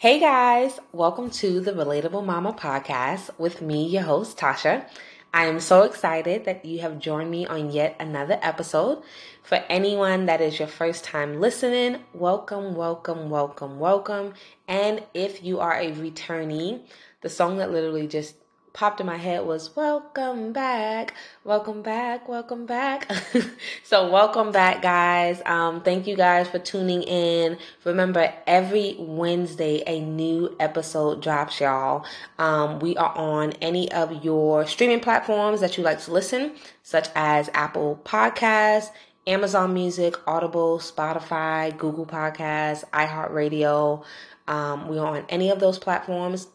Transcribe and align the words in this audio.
Hey 0.00 0.18
guys, 0.18 0.80
welcome 0.92 1.28
to 1.32 1.60
the 1.60 1.72
Relatable 1.72 2.24
Mama 2.24 2.54
podcast 2.54 3.38
with 3.38 3.60
me, 3.60 3.86
your 3.86 4.04
host, 4.04 4.38
Tasha. 4.38 4.88
I 5.34 5.44
am 5.44 5.60
so 5.60 5.82
excited 5.82 6.46
that 6.46 6.64
you 6.64 6.78
have 6.80 6.98
joined 6.98 7.30
me 7.30 7.44
on 7.44 7.70
yet 7.70 7.96
another 8.00 8.38
episode. 8.40 9.02
For 9.42 9.56
anyone 9.68 10.24
that 10.24 10.40
is 10.40 10.58
your 10.58 10.68
first 10.68 11.04
time 11.04 11.38
listening, 11.38 12.02
welcome, 12.14 12.74
welcome, 12.74 13.28
welcome, 13.28 13.78
welcome. 13.78 14.32
And 14.66 15.02
if 15.12 15.44
you 15.44 15.60
are 15.60 15.74
a 15.78 15.92
returnee, 15.92 16.80
the 17.20 17.28
song 17.28 17.58
that 17.58 17.70
literally 17.70 18.06
just 18.08 18.36
popped 18.72 19.00
in 19.00 19.06
my 19.06 19.16
head 19.16 19.44
was 19.44 19.74
welcome 19.74 20.52
back 20.52 21.14
welcome 21.44 21.82
back 21.82 22.28
welcome 22.28 22.66
back. 22.66 23.10
So 23.82 24.08
welcome 24.10 24.52
back 24.52 24.82
guys. 24.82 25.42
Um 25.44 25.82
thank 25.82 26.06
you 26.06 26.16
guys 26.16 26.48
for 26.48 26.58
tuning 26.60 27.02
in. 27.02 27.58
Remember 27.84 28.32
every 28.46 28.96
wednesday 28.98 29.82
a 29.86 30.00
new 30.00 30.54
episode 30.60 31.20
drops 31.22 31.60
y'all. 31.60 32.04
Um 32.38 32.78
we 32.78 32.96
are 32.96 33.16
on 33.16 33.52
any 33.60 33.90
of 33.90 34.24
your 34.24 34.66
streaming 34.66 35.00
platforms 35.00 35.60
that 35.60 35.76
you 35.76 35.82
like 35.82 36.00
to 36.02 36.12
listen 36.12 36.52
such 36.82 37.08
as 37.14 37.50
apple 37.54 38.00
podcasts 38.04 38.90
amazon 39.26 39.74
music 39.74 40.14
audible 40.26 40.78
spotify 40.78 41.76
google 41.76 42.06
podcasts 42.06 42.84
iheartradio. 42.90 44.04
Um, 44.48 44.88
we 44.88 44.98
are 44.98 45.16
on 45.16 45.24
any 45.28 45.50
of 45.50 45.60
those 45.60 45.78
platforms 45.78 46.48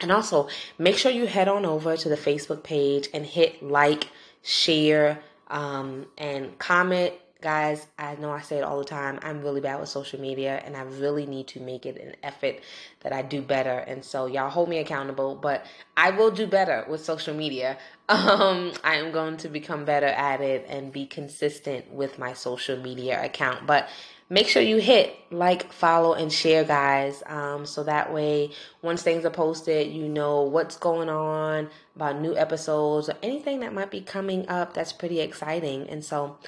and 0.00 0.12
also, 0.12 0.48
make 0.78 0.96
sure 0.96 1.10
you 1.10 1.26
head 1.26 1.48
on 1.48 1.66
over 1.66 1.96
to 1.96 2.08
the 2.08 2.16
Facebook 2.16 2.62
page 2.62 3.08
and 3.12 3.26
hit 3.26 3.62
like, 3.62 4.08
share, 4.42 5.20
um, 5.48 6.06
and 6.16 6.56
comment. 6.58 7.14
Guys, 7.40 7.86
I 7.96 8.16
know 8.16 8.32
I 8.32 8.40
say 8.40 8.58
it 8.58 8.64
all 8.64 8.78
the 8.78 8.84
time. 8.84 9.20
I'm 9.22 9.42
really 9.42 9.60
bad 9.60 9.78
with 9.78 9.88
social 9.88 10.20
media 10.20 10.60
and 10.64 10.76
I 10.76 10.82
really 10.82 11.24
need 11.24 11.46
to 11.48 11.60
make 11.60 11.86
it 11.86 11.96
an 11.96 12.16
effort 12.24 12.56
that 13.02 13.12
I 13.12 13.22
do 13.22 13.40
better. 13.42 13.78
And 13.78 14.04
so, 14.04 14.26
y'all 14.26 14.50
hold 14.50 14.68
me 14.68 14.78
accountable, 14.78 15.36
but 15.36 15.64
I 15.96 16.10
will 16.10 16.32
do 16.32 16.48
better 16.48 16.84
with 16.88 17.04
social 17.04 17.34
media. 17.34 17.78
Um, 18.10 18.72
I 18.82 18.94
am 18.96 19.12
going 19.12 19.36
to 19.36 19.50
become 19.50 19.84
better 19.84 20.06
at 20.06 20.40
it 20.40 20.64
and 20.66 20.90
be 20.90 21.04
consistent 21.04 21.92
with 21.92 22.18
my 22.18 22.32
social 22.32 22.78
media 22.78 23.22
account. 23.22 23.66
But 23.66 23.90
make 24.30 24.48
sure 24.48 24.62
you 24.62 24.78
hit 24.78 25.14
like, 25.30 25.72
follow, 25.72 26.14
and 26.14 26.32
share, 26.32 26.64
guys. 26.64 27.22
Um, 27.26 27.66
so 27.66 27.84
that 27.84 28.12
way, 28.12 28.50
once 28.82 29.02
things 29.02 29.24
are 29.24 29.30
posted, 29.30 29.92
you 29.92 30.08
know 30.08 30.42
what's 30.42 30.76
going 30.76 31.08
on 31.08 31.70
about 31.96 32.20
new 32.20 32.36
episodes 32.36 33.08
or 33.08 33.14
anything 33.22 33.60
that 33.60 33.72
might 33.72 33.90
be 33.90 34.00
coming 34.00 34.48
up 34.48 34.74
that's 34.74 34.92
pretty 34.92 35.20
exciting. 35.20 35.88
And 35.88 36.04
so, 36.04 36.38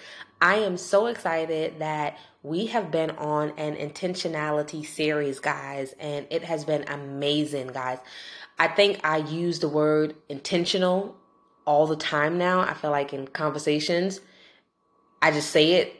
I 0.42 0.56
am 0.56 0.78
so 0.78 1.06
excited 1.06 1.81
that 1.81 2.19
we 2.42 2.67
have 2.67 2.91
been 2.91 3.11
on 3.11 3.51
an 3.58 3.77
intentionality 3.77 4.86
series, 4.86 5.39
guys, 5.39 5.95
and 6.01 6.27
it 6.31 6.45
has 6.45 6.64
been 6.64 6.84
amazing, 6.89 7.69
guys. 7.69 7.98
I 8.58 8.69
think 8.69 9.01
I 9.05 9.19
use 9.19 9.58
the 9.61 9.69
word 9.69 10.14
intentional 10.31 11.17
all 11.67 11.86
the 11.86 11.97
time 11.97 12.39
now. 12.39 12.61
I 12.61 12.73
feel 12.73 12.91
like 12.91 13.12
in 13.12 13.27
conversations, 13.27 14.20
I 15.20 15.31
just 15.31 15.51
say 15.51 15.73
it 15.73 16.00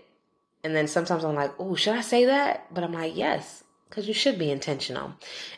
and 0.62 0.75
then 0.75 0.89
sometimes 0.89 1.25
I'm 1.25 1.34
like, 1.34 1.53
oh, 1.58 1.75
should 1.75 1.94
I 1.94 2.03
say 2.03 2.27
that? 2.27 2.72
But 2.72 2.84
I'm 2.84 2.92
like, 2.92 3.16
yes, 3.16 3.64
because 3.89 4.06
you 4.06 4.14
should 4.14 4.39
be 4.39 4.50
intentional. 4.50 5.14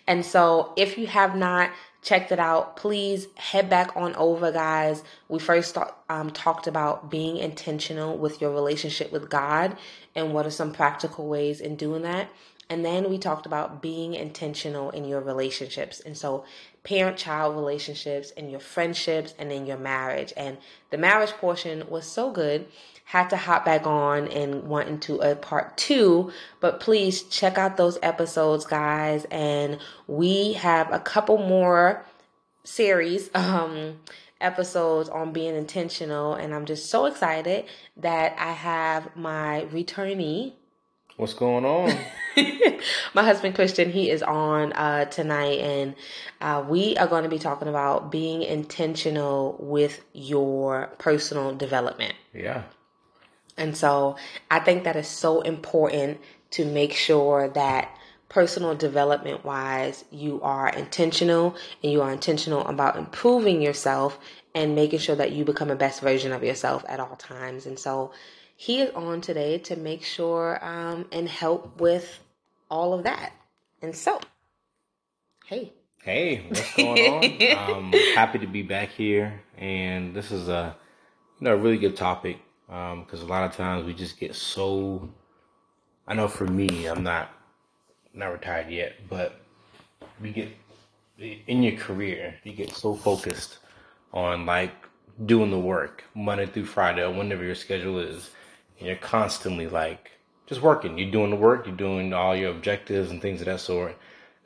And 0.07 0.25
so 0.25 0.73
if 0.77 0.97
you 0.97 1.07
have 1.07 1.37
not 1.37 1.71
checked 2.03 2.33
it 2.33 2.39
out, 2.39 2.77
please 2.77 3.29
head 3.37 3.71
back 3.71 3.97
on 3.97 4.15
over, 4.17 4.51
guys. 4.51 5.03
We 5.29 5.39
first 5.39 5.79
um, 6.09 6.31
talked 6.31 6.67
about 6.67 7.11
being 7.11 7.37
intentional 7.37 8.19
with 8.19 8.41
your 8.41 8.53
relationship 8.53 9.13
with 9.13 9.31
God 9.31 9.77
and 10.15 10.35
what 10.35 10.47
are 10.47 10.51
some 10.51 10.73
practical 10.73 11.29
ways 11.29 11.61
in 11.61 11.77
doing 11.77 12.03
that. 12.03 12.29
And 12.71 12.85
then 12.85 13.11
we 13.11 13.19
talked 13.19 13.45
about 13.45 13.83
being 13.83 14.15
intentional 14.15 14.91
in 14.91 15.05
your 15.05 15.21
relationships. 15.21 16.01
And 16.01 16.17
so, 16.17 16.45
parent 16.85 17.17
child 17.17 17.55
relationships 17.55 18.33
and 18.37 18.51
your 18.51 18.61
friendships 18.61 19.35
and 19.39 19.53
in 19.53 19.67
your 19.67 19.77
marriage. 19.77 20.33
And 20.37 20.59
the 20.91 20.99
marriage 20.99 21.31
portion 21.33 21.85
was 21.89 22.07
so 22.07 22.31
good 22.31 22.67
had 23.05 23.29
to 23.29 23.37
hop 23.37 23.65
back 23.65 23.87
on 23.87 24.27
and 24.29 24.65
want 24.65 24.89
into 24.89 25.17
a 25.17 25.37
part 25.37 25.77
two. 25.77 26.33
But 26.61 26.81
please 26.81 27.23
check 27.25 27.59
out 27.59 27.77
those 27.77 27.99
episodes, 28.03 28.65
guys. 28.65 29.27
And 29.31 29.79
we 30.07 30.55
have 30.55 30.93
a 30.93 30.99
couple 30.99 31.39
more 31.39 32.05
series 32.65 33.29
um 33.35 33.99
episodes 34.41 35.09
on 35.09 35.33
being 35.33 35.55
intentional 35.55 36.35
and 36.35 36.53
I'm 36.53 36.65
just 36.65 36.91
so 36.91 37.07
excited 37.07 37.65
that 37.99 38.35
I 38.37 38.51
have 38.51 39.15
my 39.15 39.69
returnee 39.71 40.55
What's 41.23 41.35
going 41.35 41.65
on? 41.65 41.97
my 43.15 43.23
husband 43.23 43.55
Christian, 43.55 43.93
he 43.93 44.11
is 44.11 44.25
on 44.25 44.73
uh, 44.73 45.05
tonight, 45.05 45.61
and 45.61 45.95
uh, 46.41 46.65
we 46.69 46.97
are 46.97 47.07
going 47.07 47.23
to 47.23 47.29
be 47.29 47.39
talking 47.39 47.69
about 47.69 48.11
being 48.11 48.43
intentional 48.43 49.55
with 49.61 50.05
your 50.13 50.91
personal 50.99 51.55
development. 51.55 52.15
Yeah. 52.35 52.65
And 53.57 53.77
so 53.77 54.17
I 54.51 54.59
think 54.59 54.83
that 54.83 54.97
is 54.97 55.07
so 55.07 55.43
important 55.43 56.19
to 56.51 56.65
make 56.65 56.93
sure 56.93 57.47
that 57.51 57.97
personal 58.29 58.75
development 58.75 59.45
wise, 59.45 60.05
you 60.11 60.41
are 60.43 60.71
intentional 60.71 61.55
and 61.85 61.93
you 61.93 62.03
are 62.03 62.11
intentional 62.11 62.67
about 62.67 62.97
improving 62.97 63.63
yourself 63.63 64.19
and 64.57 64.75
making 64.75 64.99
sure 64.99 65.15
that 65.15 65.31
you 65.31 65.45
become 65.45 65.71
a 65.71 65.77
best 65.77 66.01
version 66.01 66.33
of 66.33 66.43
yourself 66.43 66.85
at 66.89 66.99
all 66.99 67.15
times. 67.15 67.65
And 67.65 67.79
so 67.79 68.11
he 68.57 68.81
is 68.81 68.95
on 68.95 69.21
today 69.21 69.59
to 69.59 69.77
make 69.77 70.05
sure 70.05 70.65
um, 70.65 71.07
and 71.13 71.29
help 71.29 71.81
with 71.81 72.19
all 72.71 72.95
of 72.95 73.05
that. 73.05 73.33
And 73.81 73.95
so, 73.95 74.21
hey. 75.47 75.73
Hey, 76.03 76.45
what's 76.49 76.75
going 76.77 77.59
on? 77.59 77.75
um, 77.77 77.93
happy 78.15 78.39
to 78.39 78.47
be 78.47 78.63
back 78.63 78.89
here, 78.91 79.41
and 79.57 80.15
this 80.15 80.33
is 80.33 80.49
a 80.49 80.77
you 81.39 81.45
know 81.45 81.55
a 81.55 81.57
really 81.57 81.79
good 81.79 81.97
topic 81.97 82.39
because 82.67 83.23
um, 83.23 83.27
a 83.27 83.31
lot 83.31 83.45
of 83.45 83.57
times 83.57 83.87
we 83.87 83.95
just 83.95 84.19
get 84.19 84.35
so. 84.35 85.09
I 86.09 86.15
know 86.15 86.27
for 86.27 86.47
me, 86.47 86.87
I'm 86.87 87.05
not 87.05 87.31
not 88.15 88.33
retired 88.33 88.69
yet, 88.69 88.95
but 89.09 89.41
we 90.21 90.33
get 90.33 90.49
in 91.19 91.63
your 91.63 91.77
career, 91.77 92.35
you 92.45 92.53
get 92.53 92.73
so 92.73 92.95
focused 92.95 93.59
on 94.13 94.47
like 94.47 94.73
doing 95.27 95.51
the 95.51 95.59
work 95.59 96.05
Monday 96.15 96.47
through 96.47 96.67
Friday 96.67 97.03
or 97.03 97.11
whenever 97.13 97.45
your 97.45 97.55
schedule 97.55 97.99
is, 97.99 98.31
and 98.83 98.89
you're 98.89 98.97
constantly 98.97 99.69
like 99.69 100.11
just 100.47 100.61
working. 100.61 100.99
You're 100.99 101.13
doing 101.13 101.31
the 101.31 101.37
work, 101.37 101.67
you're 101.67 101.77
doing 101.77 102.13
all 102.13 102.35
your 102.35 102.51
objectives 102.51 103.13
and 103.13 103.23
things 103.23 103.41
of 103.41 103.47
that 103.47 103.61
sort. 103.61 103.97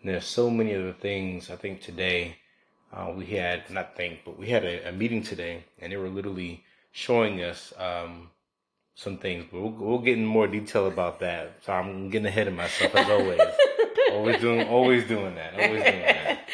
And 0.02 0.10
there's 0.10 0.26
so 0.26 0.50
many 0.50 0.74
other 0.74 0.92
things. 0.92 1.50
I 1.50 1.56
think 1.56 1.80
today 1.80 2.36
uh, 2.92 3.14
we 3.16 3.24
had 3.24 3.70
not 3.70 3.96
think, 3.96 4.20
but 4.26 4.38
we 4.38 4.48
had 4.48 4.62
a, 4.62 4.90
a 4.90 4.92
meeting 4.92 5.22
today, 5.22 5.64
and 5.78 5.90
they 5.90 5.96
were 5.96 6.10
literally 6.10 6.64
showing 6.92 7.42
us 7.42 7.72
um, 7.78 8.28
some 8.94 9.16
things, 9.16 9.46
but 9.50 9.58
we'll, 9.58 9.70
we'll 9.70 9.98
get 10.00 10.18
in 10.18 10.26
more 10.26 10.46
detail 10.46 10.86
about 10.86 11.18
that. 11.20 11.54
So 11.64 11.72
I'm 11.72 12.10
getting 12.10 12.26
ahead 12.26 12.46
of 12.46 12.52
myself 12.52 12.94
as 12.94 13.08
always. 13.08 13.40
always 14.12 14.38
doing, 14.38 14.68
always 14.68 15.08
doing 15.08 15.34
that. 15.36 15.54
Always 15.54 15.82
doing 15.82 16.02
that. 16.02 16.46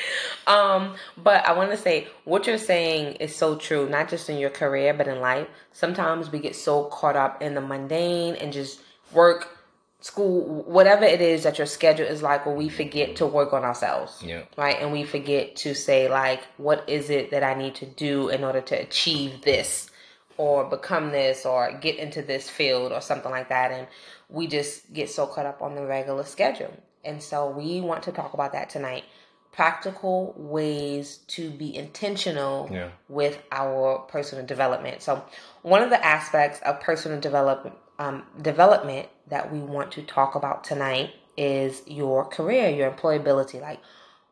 Um, 0.47 0.94
but 1.16 1.44
I 1.47 1.53
want 1.53 1.70
to 1.70 1.76
say 1.76 2.08
what 2.25 2.47
you're 2.47 2.58
saying 2.58 3.16
is 3.16 3.34
so 3.34 3.56
true, 3.56 3.88
not 3.88 4.08
just 4.08 4.28
in 4.28 4.38
your 4.38 4.50
career, 4.50 4.94
but 4.94 5.08
in 5.08 5.20
life. 5.20 5.48
Sometimes 5.72 6.30
we 6.30 6.38
get 6.38 6.56
so 6.56 6.84
caught 6.84 7.16
up 7.16 7.42
in 7.42 7.54
the 7.54 7.60
mundane 7.60 8.34
and 8.36 8.53
just 8.53 8.80
work, 9.12 9.58
school, 10.00 10.64
whatever 10.64 11.04
it 11.04 11.20
is 11.20 11.44
that 11.44 11.58
your 11.58 11.66
schedule 11.66 12.06
is 12.06 12.22
like, 12.22 12.44
where 12.44 12.54
we 12.54 12.69
forget 12.69 13.16
to 13.16 13.26
work 13.26 13.53
on 13.53 13.64
ourselves. 13.64 14.22
Yeah. 14.25 14.42
Right. 14.56 14.76
And 14.80 14.92
we 14.92 15.04
forget 15.04 15.56
to 15.56 15.75
say, 15.75 16.08
like, 16.08 16.42
what 16.56 16.88
is 16.88 17.10
it 17.10 17.30
that 17.30 17.44
I 17.44 17.54
need 17.54 17.76
to 17.76 17.86
do 17.86 18.28
in 18.28 18.42
order 18.42 18.60
to 18.60 18.74
achieve 18.80 19.42
this? 19.42 19.91
or 20.38 20.64
become 20.64 21.10
this 21.10 21.44
or 21.44 21.72
get 21.80 21.97
into 21.97 22.22
this 22.22 22.48
field 22.48 22.92
or 22.92 23.00
something 23.00 23.30
like 23.30 23.48
that 23.48 23.71
and 23.71 23.86
we 24.28 24.47
just 24.47 24.92
get 24.92 25.10
so 25.10 25.27
caught 25.27 25.47
up 25.47 25.60
on 25.62 25.74
the 25.74 25.84
regular 25.84 26.24
schedule 26.24 26.72
and 27.04 27.22
so 27.22 27.50
we 27.50 27.80
want 27.80 28.03
to 28.03 28.12
talk 28.12 28.33
about 28.34 28.53
that 28.53 28.71
tonight 28.71 29.04
practical 29.53 30.34
ways 30.37 31.19
to 31.28 31.51
be 31.51 31.75
intentional 31.77 32.69
yeah. 32.72 32.89
with 33.09 33.43
our 33.53 33.99
personal 34.09 34.45
development 34.45 35.03
so 35.03 35.22
one 35.63 35.83
of 35.83 35.91
the 35.91 36.04
aspects 36.04 36.60
of 36.63 36.81
personal 36.81 37.21
development 37.21 37.75
um, 37.99 38.25
development 38.41 39.09
that 39.28 39.53
we 39.53 39.59
want 39.60 39.93
to 39.93 40.03
talk 40.03 40.34
about 40.34 40.65
tonight 40.65 41.10
is 41.37 41.83
your 41.87 42.25
career 42.25 42.69
your 42.71 42.91
employability 42.91 43.60
like 43.60 43.81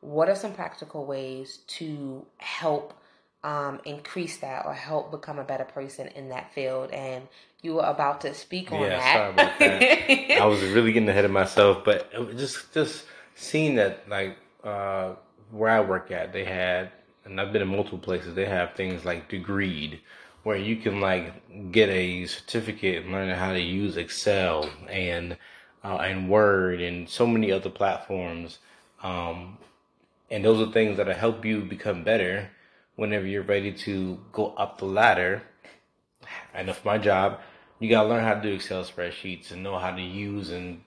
what 0.01 0.29
are 0.29 0.35
some 0.35 0.53
practical 0.55 1.05
ways 1.05 1.59
to 1.67 2.25
help 2.39 2.95
um, 3.43 3.81
increase 3.85 4.39
that 4.39 4.67
or 4.67 4.75
help 4.75 5.11
become 5.11 5.39
a 5.39 5.45
better 5.45 5.65
person 5.65 6.09
in 6.09 6.29
that 6.29 6.53
field. 6.53 6.91
And 6.91 7.27
you 7.63 7.75
were 7.75 7.85
about 7.85 8.21
to 8.23 8.35
speak 8.35 8.73
on 8.73 8.83
yeah, 8.83 9.33
that. 9.33 9.59
That. 9.59 10.31
I 10.43 10.47
was 10.47 10.63
really 10.63 10.93
getting 10.93 11.09
ahead 11.09 11.25
of 11.25 11.31
myself, 11.31 11.85
but 11.85 12.11
just 12.37 12.73
just 12.73 13.05
seeing 13.35 13.77
that 13.77 14.09
like 14.09 14.37
uh, 14.65 15.15
where 15.51 15.71
I 15.71 15.81
work 15.81 16.11
at, 16.11 16.33
they 16.33 16.45
had, 16.45 16.93
and 17.25 17.41
I've 17.41 17.53
been 17.53 17.63
in 17.63 17.69
multiple 17.69 17.99
places. 17.99 18.35
They 18.35 18.47
have 18.47 18.75
things 18.75 19.05
like 19.05 19.31
degreed, 19.31 20.01
where 20.45 20.57
you 20.57 20.77
can 20.77 21.01
like 21.01 21.73
get 21.73 21.89
a 21.91 22.27
certificate 22.27 23.05
and 23.05 23.13
learn 23.13 23.31
how 23.37 23.53
to 23.53 23.61
use 23.61 23.97
Excel 23.97 24.71
and 24.89 25.37
uh, 25.85 25.97
and 25.99 26.31
Word 26.31 26.81
and 26.81 27.09
so 27.09 27.27
many 27.27 27.53
other 27.53 27.71
platforms 27.71 28.59
Um, 29.03 29.59
and 30.31 30.45
those 30.45 30.61
are 30.67 30.73
things 30.73 30.97
that'll 30.97 31.15
help 31.15 31.45
you 31.45 31.63
become 31.63 32.05
better 32.05 32.51
whenever 32.97 33.27
you're 33.27 33.43
ready 33.43 33.73
to 33.73 34.21
go 34.33 34.49
up 34.57 34.79
the 34.79 34.87
ladder. 34.87 35.43
I 36.55 36.63
know 36.63 36.73
for 36.75 36.89
my 36.89 36.99
job, 36.99 37.41
you 37.79 37.89
gotta 37.91 38.09
learn 38.09 38.25
how 38.25 38.35
to 38.35 38.43
do 38.43 38.55
Excel 38.55 38.85
spreadsheets 38.85 39.51
and 39.53 39.63
know 39.63 39.79
how 39.79 39.93
to 39.95 40.03
use 40.03 40.51
and 40.51 40.83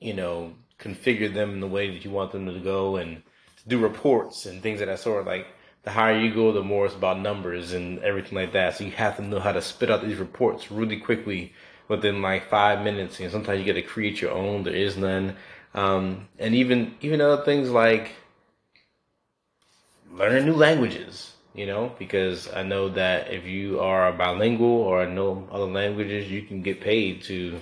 you 0.00 0.14
know 0.14 0.54
configure 0.78 1.32
them 1.32 1.50
in 1.54 1.60
the 1.60 1.66
way 1.66 1.90
that 1.90 2.04
you 2.04 2.10
want 2.10 2.32
them 2.32 2.46
to 2.46 2.60
go 2.60 2.96
and 2.96 3.22
to 3.56 3.68
do 3.68 3.78
reports 3.78 4.46
and 4.46 4.62
things 4.62 4.80
of 4.80 4.86
that 4.88 5.00
sort. 5.00 5.26
Like 5.26 5.46
the 5.82 5.90
higher 5.90 6.18
you 6.18 6.32
go, 6.32 6.52
the 6.52 6.62
more 6.62 6.86
it's 6.86 6.94
about 6.94 7.20
numbers 7.20 7.72
and 7.72 7.98
everything 8.00 8.36
like 8.36 8.52
that. 8.52 8.76
So 8.76 8.84
you 8.84 8.90
have 8.92 9.16
to 9.16 9.22
know 9.22 9.40
how 9.40 9.52
to 9.52 9.62
spit 9.62 9.90
out 9.90 10.02
these 10.02 10.18
reports 10.18 10.70
really 10.70 10.98
quickly 10.98 11.52
within 11.88 12.22
like 12.22 12.48
five 12.48 12.82
minutes. 12.82 13.18
And 13.20 13.30
sometimes 13.30 13.60
you 13.60 13.66
got 13.66 13.74
to 13.74 13.82
create 13.82 14.20
your 14.20 14.32
own. 14.32 14.62
There 14.62 14.74
is 14.74 14.96
none. 14.96 15.36
Um, 15.74 16.28
and 16.38 16.54
even 16.54 16.94
even 17.00 17.20
other 17.20 17.44
things 17.44 17.70
like 17.70 18.12
learning 20.12 20.46
new 20.46 20.54
languages. 20.54 21.32
You 21.54 21.66
know, 21.66 21.92
because 21.98 22.52
I 22.52 22.62
know 22.62 22.88
that 22.90 23.32
if 23.32 23.44
you 23.44 23.80
are 23.80 24.12
bilingual 24.12 24.82
or 24.82 25.06
know 25.06 25.48
other 25.50 25.64
languages, 25.64 26.30
you 26.30 26.42
can 26.42 26.62
get 26.62 26.80
paid 26.80 27.22
to 27.22 27.60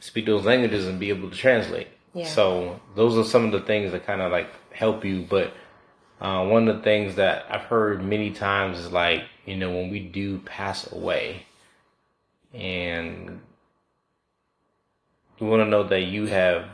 speak 0.00 0.26
those 0.26 0.44
languages 0.44 0.86
and 0.86 1.00
be 1.00 1.10
able 1.10 1.30
to 1.30 1.36
translate. 1.36 1.88
Yeah. 2.12 2.26
So 2.26 2.80
those 2.94 3.16
are 3.16 3.24
some 3.24 3.44
of 3.44 3.52
the 3.52 3.60
things 3.60 3.92
that 3.92 4.06
kind 4.06 4.20
of 4.20 4.30
like 4.30 4.48
help 4.70 5.04
you. 5.04 5.26
But 5.28 5.52
uh, 6.20 6.46
one 6.46 6.68
of 6.68 6.76
the 6.76 6.82
things 6.82 7.16
that 7.16 7.46
I've 7.50 7.62
heard 7.62 8.04
many 8.04 8.30
times 8.30 8.78
is 8.78 8.92
like, 8.92 9.24
you 9.46 9.56
know, 9.56 9.70
when 9.70 9.90
we 9.90 10.00
do 10.00 10.38
pass 10.38 10.90
away, 10.92 11.46
and 12.52 13.40
we 15.40 15.48
want 15.48 15.62
to 15.62 15.68
know 15.68 15.82
that 15.82 16.02
you 16.02 16.26
have 16.26 16.66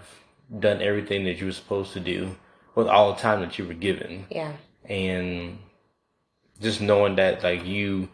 done 0.59 0.83
everything 0.83 1.25
that 1.25 1.39
you 1.39 1.47
were 1.47 1.53
supposed 1.53 1.93
to 1.95 2.01
do 2.01 2.37
with 2.75 2.87
all 2.87 3.15
the 3.15 3.21
time 3.21 3.41
that 3.41 3.59
you 3.59 3.67
were 3.67 3.75
given. 3.75 4.27
Yeah. 4.31 4.53
And 4.85 5.59
just 6.61 6.81
knowing 6.81 7.17
that 7.17 7.43
like 7.43 7.65
you 7.65 8.09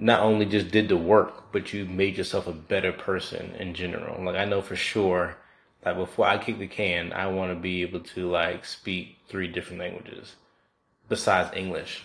not 0.00 0.20
only 0.20 0.46
just 0.46 0.70
did 0.70 0.88
the 0.88 0.96
work, 0.96 1.52
but 1.52 1.72
you 1.72 1.84
made 1.84 2.16
yourself 2.16 2.46
a 2.46 2.52
better 2.52 2.92
person 2.92 3.54
in 3.58 3.74
general. 3.74 4.24
Like 4.24 4.36
I 4.36 4.44
know 4.44 4.62
for 4.62 4.76
sure 4.76 5.36
like 5.84 5.96
before 5.96 6.26
I 6.26 6.38
kick 6.38 6.58
the 6.58 6.66
can, 6.66 7.12
I 7.12 7.26
want 7.28 7.52
to 7.52 7.58
be 7.58 7.82
able 7.82 8.00
to 8.00 8.30
like 8.30 8.64
speak 8.64 9.16
three 9.28 9.48
different 9.48 9.80
languages 9.80 10.36
besides 11.08 11.56
English. 11.56 12.04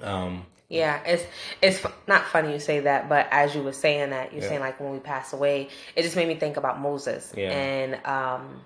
Um, 0.00 0.46
yeah, 0.68 1.02
it's 1.04 1.24
it's 1.62 1.84
not 2.06 2.26
funny 2.26 2.52
you 2.52 2.60
say 2.60 2.80
that, 2.80 3.08
but 3.08 3.26
as 3.30 3.54
you 3.54 3.62
were 3.62 3.72
saying 3.72 4.10
that, 4.10 4.32
you're 4.32 4.42
yeah. 4.42 4.48
saying 4.48 4.60
like 4.60 4.78
when 4.78 4.92
we 4.92 4.98
pass 4.98 5.32
away, 5.32 5.68
it 5.96 6.02
just 6.02 6.16
made 6.16 6.28
me 6.28 6.36
think 6.36 6.56
about 6.56 6.80
Moses 6.80 7.32
yeah. 7.36 7.50
and 7.50 8.06
um, 8.06 8.60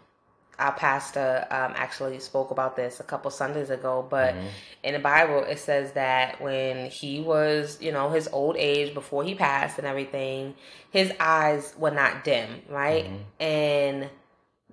our 0.60 0.72
pastor 0.72 1.46
um, 1.50 1.72
actually 1.74 2.18
spoke 2.20 2.50
about 2.50 2.76
this 2.76 3.00
a 3.00 3.02
couple 3.02 3.30
Sundays 3.30 3.70
ago. 3.70 4.06
But 4.08 4.34
mm-hmm. 4.34 4.46
in 4.84 4.92
the 4.94 5.00
Bible, 5.00 5.42
it 5.44 5.58
says 5.58 5.92
that 5.92 6.40
when 6.40 6.90
he 6.90 7.20
was, 7.20 7.78
you 7.80 7.90
know, 7.90 8.10
his 8.10 8.28
old 8.28 8.56
age 8.56 8.94
before 8.94 9.24
he 9.24 9.34
passed 9.34 9.78
and 9.78 9.86
everything, 9.86 10.54
his 10.90 11.12
eyes 11.18 11.74
were 11.78 11.90
not 11.90 12.24
dim, 12.24 12.48
right? 12.68 13.06
Mm-hmm. 13.06 13.42
And 13.42 14.10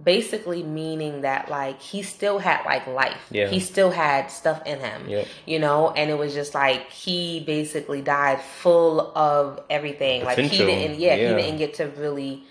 basically 0.03 0.61
meaning 0.61 1.21
that 1.21 1.49
like 1.49 1.81
he 1.81 2.03
still 2.03 2.37
had 2.37 2.63
like 2.65 2.85
life 2.85 3.25
yeah. 3.31 3.47
he 3.47 3.59
still 3.59 3.89
had 3.89 4.29
stuff 4.29 4.61
in 4.65 4.79
him 4.79 5.09
yep. 5.09 5.27
you 5.47 5.57
know 5.57 5.89
and 5.89 6.11
it 6.11 6.13
was 6.13 6.35
just 6.35 6.53
like 6.53 6.87
he 6.91 7.39
basically 7.47 7.99
died 8.01 8.39
full 8.39 9.01
of 9.17 9.59
everything 9.71 10.21
Potential. 10.21 10.43
like 10.43 10.51
he 10.51 10.57
didn't 10.59 10.99
yeah, 10.99 11.15
yeah, 11.15 11.29
he 11.29 11.41
didn't 11.41 11.57
get 11.57 11.73
to 11.75 11.87
really 11.97 12.43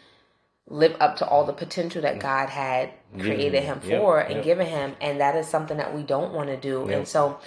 live 0.68 0.96
up 0.98 1.16
to 1.16 1.26
all 1.26 1.44
the 1.44 1.52
potential 1.52 2.02
that 2.02 2.18
God 2.18 2.48
had 2.48 2.90
created 3.18 3.62
him 3.62 3.80
for 3.80 4.18
yep, 4.18 4.30
and 4.30 4.44
given 4.44 4.66
him. 4.66 4.96
And 5.00 5.20
that 5.20 5.36
is 5.36 5.46
something 5.46 5.76
that 5.76 5.94
we 5.94 6.02
don't 6.02 6.32
want 6.32 6.48
to 6.48 6.56
do. 6.56 6.86
Yep. 6.88 6.98
And 6.98 7.08
so 7.08 7.38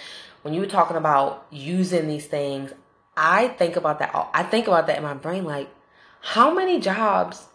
when 0.42 0.54
you 0.54 0.60
were 0.60 0.66
talking 0.66 0.96
about 0.96 1.46
using 1.50 2.08
these 2.08 2.26
things, 2.26 2.72
I 3.16 3.48
think 3.48 3.76
about 3.76 3.98
that. 3.98 4.30
I 4.32 4.42
think 4.42 4.66
about 4.66 4.86
that 4.86 4.96
in 4.96 5.02
my 5.02 5.14
brain, 5.14 5.44
like 5.44 5.68
how 6.22 6.54
many 6.54 6.80
jobs, 6.80 7.46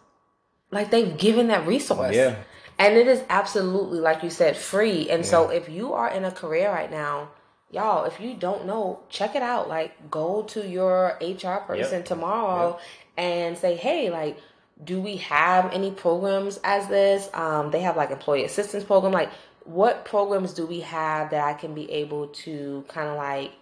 like 0.71 0.91
they've 0.91 1.17
given 1.17 1.47
that 1.47 1.65
resource. 1.65 2.15
Yeah. 2.15 2.35
And 2.77 2.95
it 2.95 3.07
is 3.07 3.23
absolutely, 3.29 3.99
like 3.99 4.21
you 4.21 4.29
said, 4.29 4.57
free. 4.57 5.09
And 5.09 5.23
yeah. 5.23 5.29
so 5.29 5.49
if 5.49 5.69
you 5.69 5.93
are 5.93 6.09
in 6.09 6.25
a 6.25 6.31
career 6.31 6.69
right 6.69 6.91
now, 6.91 7.29
y'all, 7.71 8.05
if 8.05 8.19
you 8.19 8.35
don't 8.35 8.65
know, 8.67 8.99
check 9.09 9.35
it 9.35 9.41
out. 9.41 9.67
Like 9.67 10.11
go 10.11 10.43
to 10.43 10.67
your 10.67 11.17
HR 11.21 11.63
person 11.65 12.03
tomorrow 12.03 12.77
and 13.17 13.57
say, 13.57 13.75
hey, 13.75 14.11
like, 14.11 14.37
do 14.83 14.99
we 14.99 15.17
have 15.17 15.71
any 15.71 15.91
programs 15.91 16.59
as 16.63 16.87
this? 16.87 17.29
Um, 17.33 17.71
they 17.71 17.81
have 17.81 17.95
like 17.95 18.11
employee 18.11 18.43
assistance 18.43 18.83
program. 18.83 19.13
Like, 19.13 19.29
what 19.63 20.05
programs 20.05 20.53
do 20.53 20.65
we 20.65 20.81
have 20.81 21.31
that 21.31 21.43
I 21.45 21.53
can 21.53 21.73
be 21.73 21.89
able 21.91 22.27
to 22.27 22.83
kind 22.87 23.07
of 23.07 23.15
like 23.15 23.53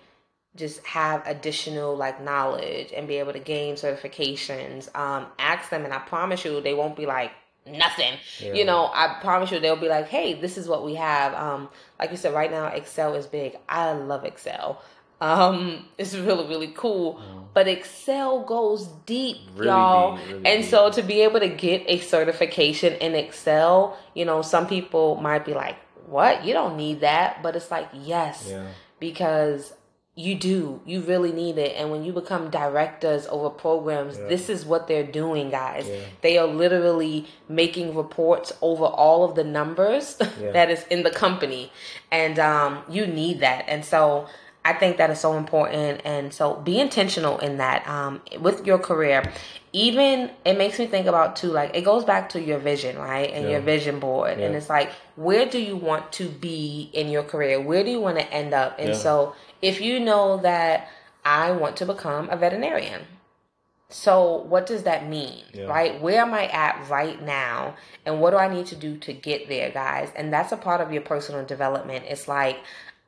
just 0.56 0.86
have 0.86 1.25
additional 1.25 1.95
like 1.95 2.21
knowledge 2.21 2.92
and 2.95 3.07
be 3.07 3.15
able 3.15 3.33
to 3.33 3.39
gain 3.39 3.75
certifications? 3.75 4.94
Um, 4.95 5.27
ask 5.38 5.69
them, 5.69 5.86
and 5.86 5.94
I 5.94 6.00
promise 6.00 6.44
you, 6.44 6.62
they 6.62 6.74
won't 6.74 6.95
be 6.95 7.06
like 7.06 7.31
nothing. 7.66 8.13
Yeah. 8.39 8.54
You 8.54 8.66
know, 8.66 8.89
I 8.94 9.19
promise 9.21 9.51
you, 9.51 9.59
they'll 9.59 9.75
be 9.75 9.88
like, 9.88 10.07
hey, 10.07 10.33
this 10.33 10.57
is 10.57 10.68
what 10.68 10.83
we 10.83 10.95
have. 10.95 11.33
Um, 11.36 11.69
like 12.00 12.12
you 12.12 12.18
said, 12.18 12.33
right 12.33 12.51
now, 12.51 12.68
Excel 12.68 13.13
is 13.13 13.27
big. 13.27 13.57
I 13.69 13.94
love 13.94 14.25
Excel. 14.25 14.81
Um, 15.21 15.86
it's 15.98 16.15
really, 16.15 16.48
really 16.48 16.74
cool. 16.75 17.15
Mm. 17.15 17.44
But 17.54 17.68
Excel 17.68 18.44
goes 18.44 18.88
deep, 19.06 19.38
really 19.56 19.68
y'all. 19.68 20.18
Deep, 20.18 20.27
really 20.27 20.45
and 20.45 20.62
deep. 20.62 20.71
so 20.71 20.92
to 20.92 21.01
be 21.01 21.21
able 21.21 21.39
to 21.39 21.50
get 21.50 21.83
a 21.88 22.00
certification 22.00 22.94
in 22.94 23.15
Excel, 23.15 23.98
you 24.15 24.25
know, 24.25 24.42
some 24.42 24.68
people 24.68 25.15
might 25.18 25.45
be 25.45 25.54
like, 25.54 25.77
what? 26.07 26.45
You 26.45 26.54
don't 26.54 26.77
need 26.77 27.01
that. 27.01 27.44
But 27.44 27.56
it's 27.56 27.69
like, 27.71 27.89
yes, 27.94 28.48
yeah. 28.50 28.68
because 29.00 29.74
you 30.15 30.36
do. 30.36 30.80
You 30.86 31.01
really 31.01 31.31
need 31.31 31.57
it. 31.57 31.75
And 31.75 31.89
when 31.89 32.04
you 32.04 32.13
become 32.13 32.51
directors 32.51 33.25
over 33.27 33.50
programs, 33.50 34.18
yeah. 34.18 34.27
this 34.27 34.48
is 34.48 34.63
what 34.63 34.88
they're 34.88 35.06
doing, 35.06 35.50
guys. 35.50 35.88
Yeah. 35.88 36.01
They 36.21 36.38
are 36.38 36.45
literally 36.45 37.27
making 37.50 37.95
reports 37.95 38.54
over 38.62 38.86
all 38.86 39.24
of 39.24 39.36
the 39.36 39.44
numbers 39.44 40.18
yeah. 40.39 40.51
that 40.51 40.69
is 40.69 40.86
in 40.92 41.01
the 41.04 41.09
company. 41.09 41.71
And 42.12 42.38
um, 42.38 42.83
you 42.89 43.07
need 43.07 43.39
that. 43.39 43.66
And 43.68 43.83
so 43.83 44.27
I 44.65 44.74
think 44.74 44.98
that 44.98 45.10
is 45.10 45.19
so 45.19 45.38
important. 45.38 46.01
And 46.06 46.33
so 46.33 46.56
be 46.56 46.80
intentional 46.80 47.38
in 47.39 47.57
that 47.57 47.88
um, 47.88 48.21
with 48.39 48.65
your 48.65 48.80
career. 48.80 49.31
Even 49.74 50.30
it 50.45 50.57
makes 50.57 50.78
me 50.78 50.85
think 50.85 51.07
about 51.07 51.35
too, 51.35 51.47
like 51.47 51.76
it 51.76 51.83
goes 51.83 52.06
back 52.06 52.30
to 52.30 52.42
your 52.42 52.59
vision, 52.59 52.97
right? 52.97 53.31
And 53.31 53.45
yeah. 53.45 53.52
your 53.52 53.61
vision 53.61 53.99
board. 53.99 54.40
Yeah. 54.40 54.45
And 54.45 54.56
it's 54.56 54.69
like, 54.69 54.92
where 55.16 55.47
do 55.49 55.59
you 55.59 55.76
want 55.76 56.11
to 56.14 56.30
be 56.30 56.90
in 56.94 57.09
your 57.09 57.23
career? 57.23 57.59
Where 57.59 57.83
do 57.83 57.90
you 57.90 57.99
want 57.99 58.19
to 58.19 58.33
end 58.33 58.54
up? 58.54 58.78
And 58.80 58.90
yeah. 58.90 58.95
so 58.95 59.35
if 59.61 59.81
you 59.81 59.99
know 59.99 60.37
that 60.37 60.87
I 61.26 61.52
want 61.52 61.78
to 61.78 61.85
become 61.85 62.30
a 62.30 62.37
veterinarian, 62.37 63.02
so 63.90 64.42
what 64.44 64.66
does 64.66 64.83
that 64.83 65.07
mean, 65.07 65.44
yeah. 65.54 65.66
right? 65.66 66.02
Where 66.02 66.21
am 66.21 66.33
I 66.33 66.47
at 66.47 66.90
right 66.90 67.21
now, 67.21 67.76
and 68.06 68.19
what 68.19 68.31
do 68.31 68.37
I 68.37 68.52
need 68.52 68.66
to 68.68 68.76
do 68.76 68.97
to 68.97 69.14
get 69.14 69.47
there, 69.47 69.69
guys? 69.69 70.11
And 70.16 70.33
that's 70.33 70.52
a 70.52 70.57
part 70.57 70.81
of 70.81 70.92
your 70.92 71.04
personal 71.04 71.45
development. 71.45 72.06
It's 72.07 72.28
like 72.28 72.57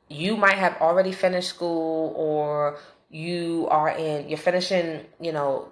you 0.08 0.36
might 0.36 0.54
have 0.54 0.76
already 0.80 1.12
finished 1.12 1.48
school 1.48 2.12
or 2.16 2.78
you 3.10 3.66
are 3.70 3.90
in 3.90 4.28
you're 4.28 4.38
finishing 4.38 5.04
you 5.20 5.32
know 5.32 5.68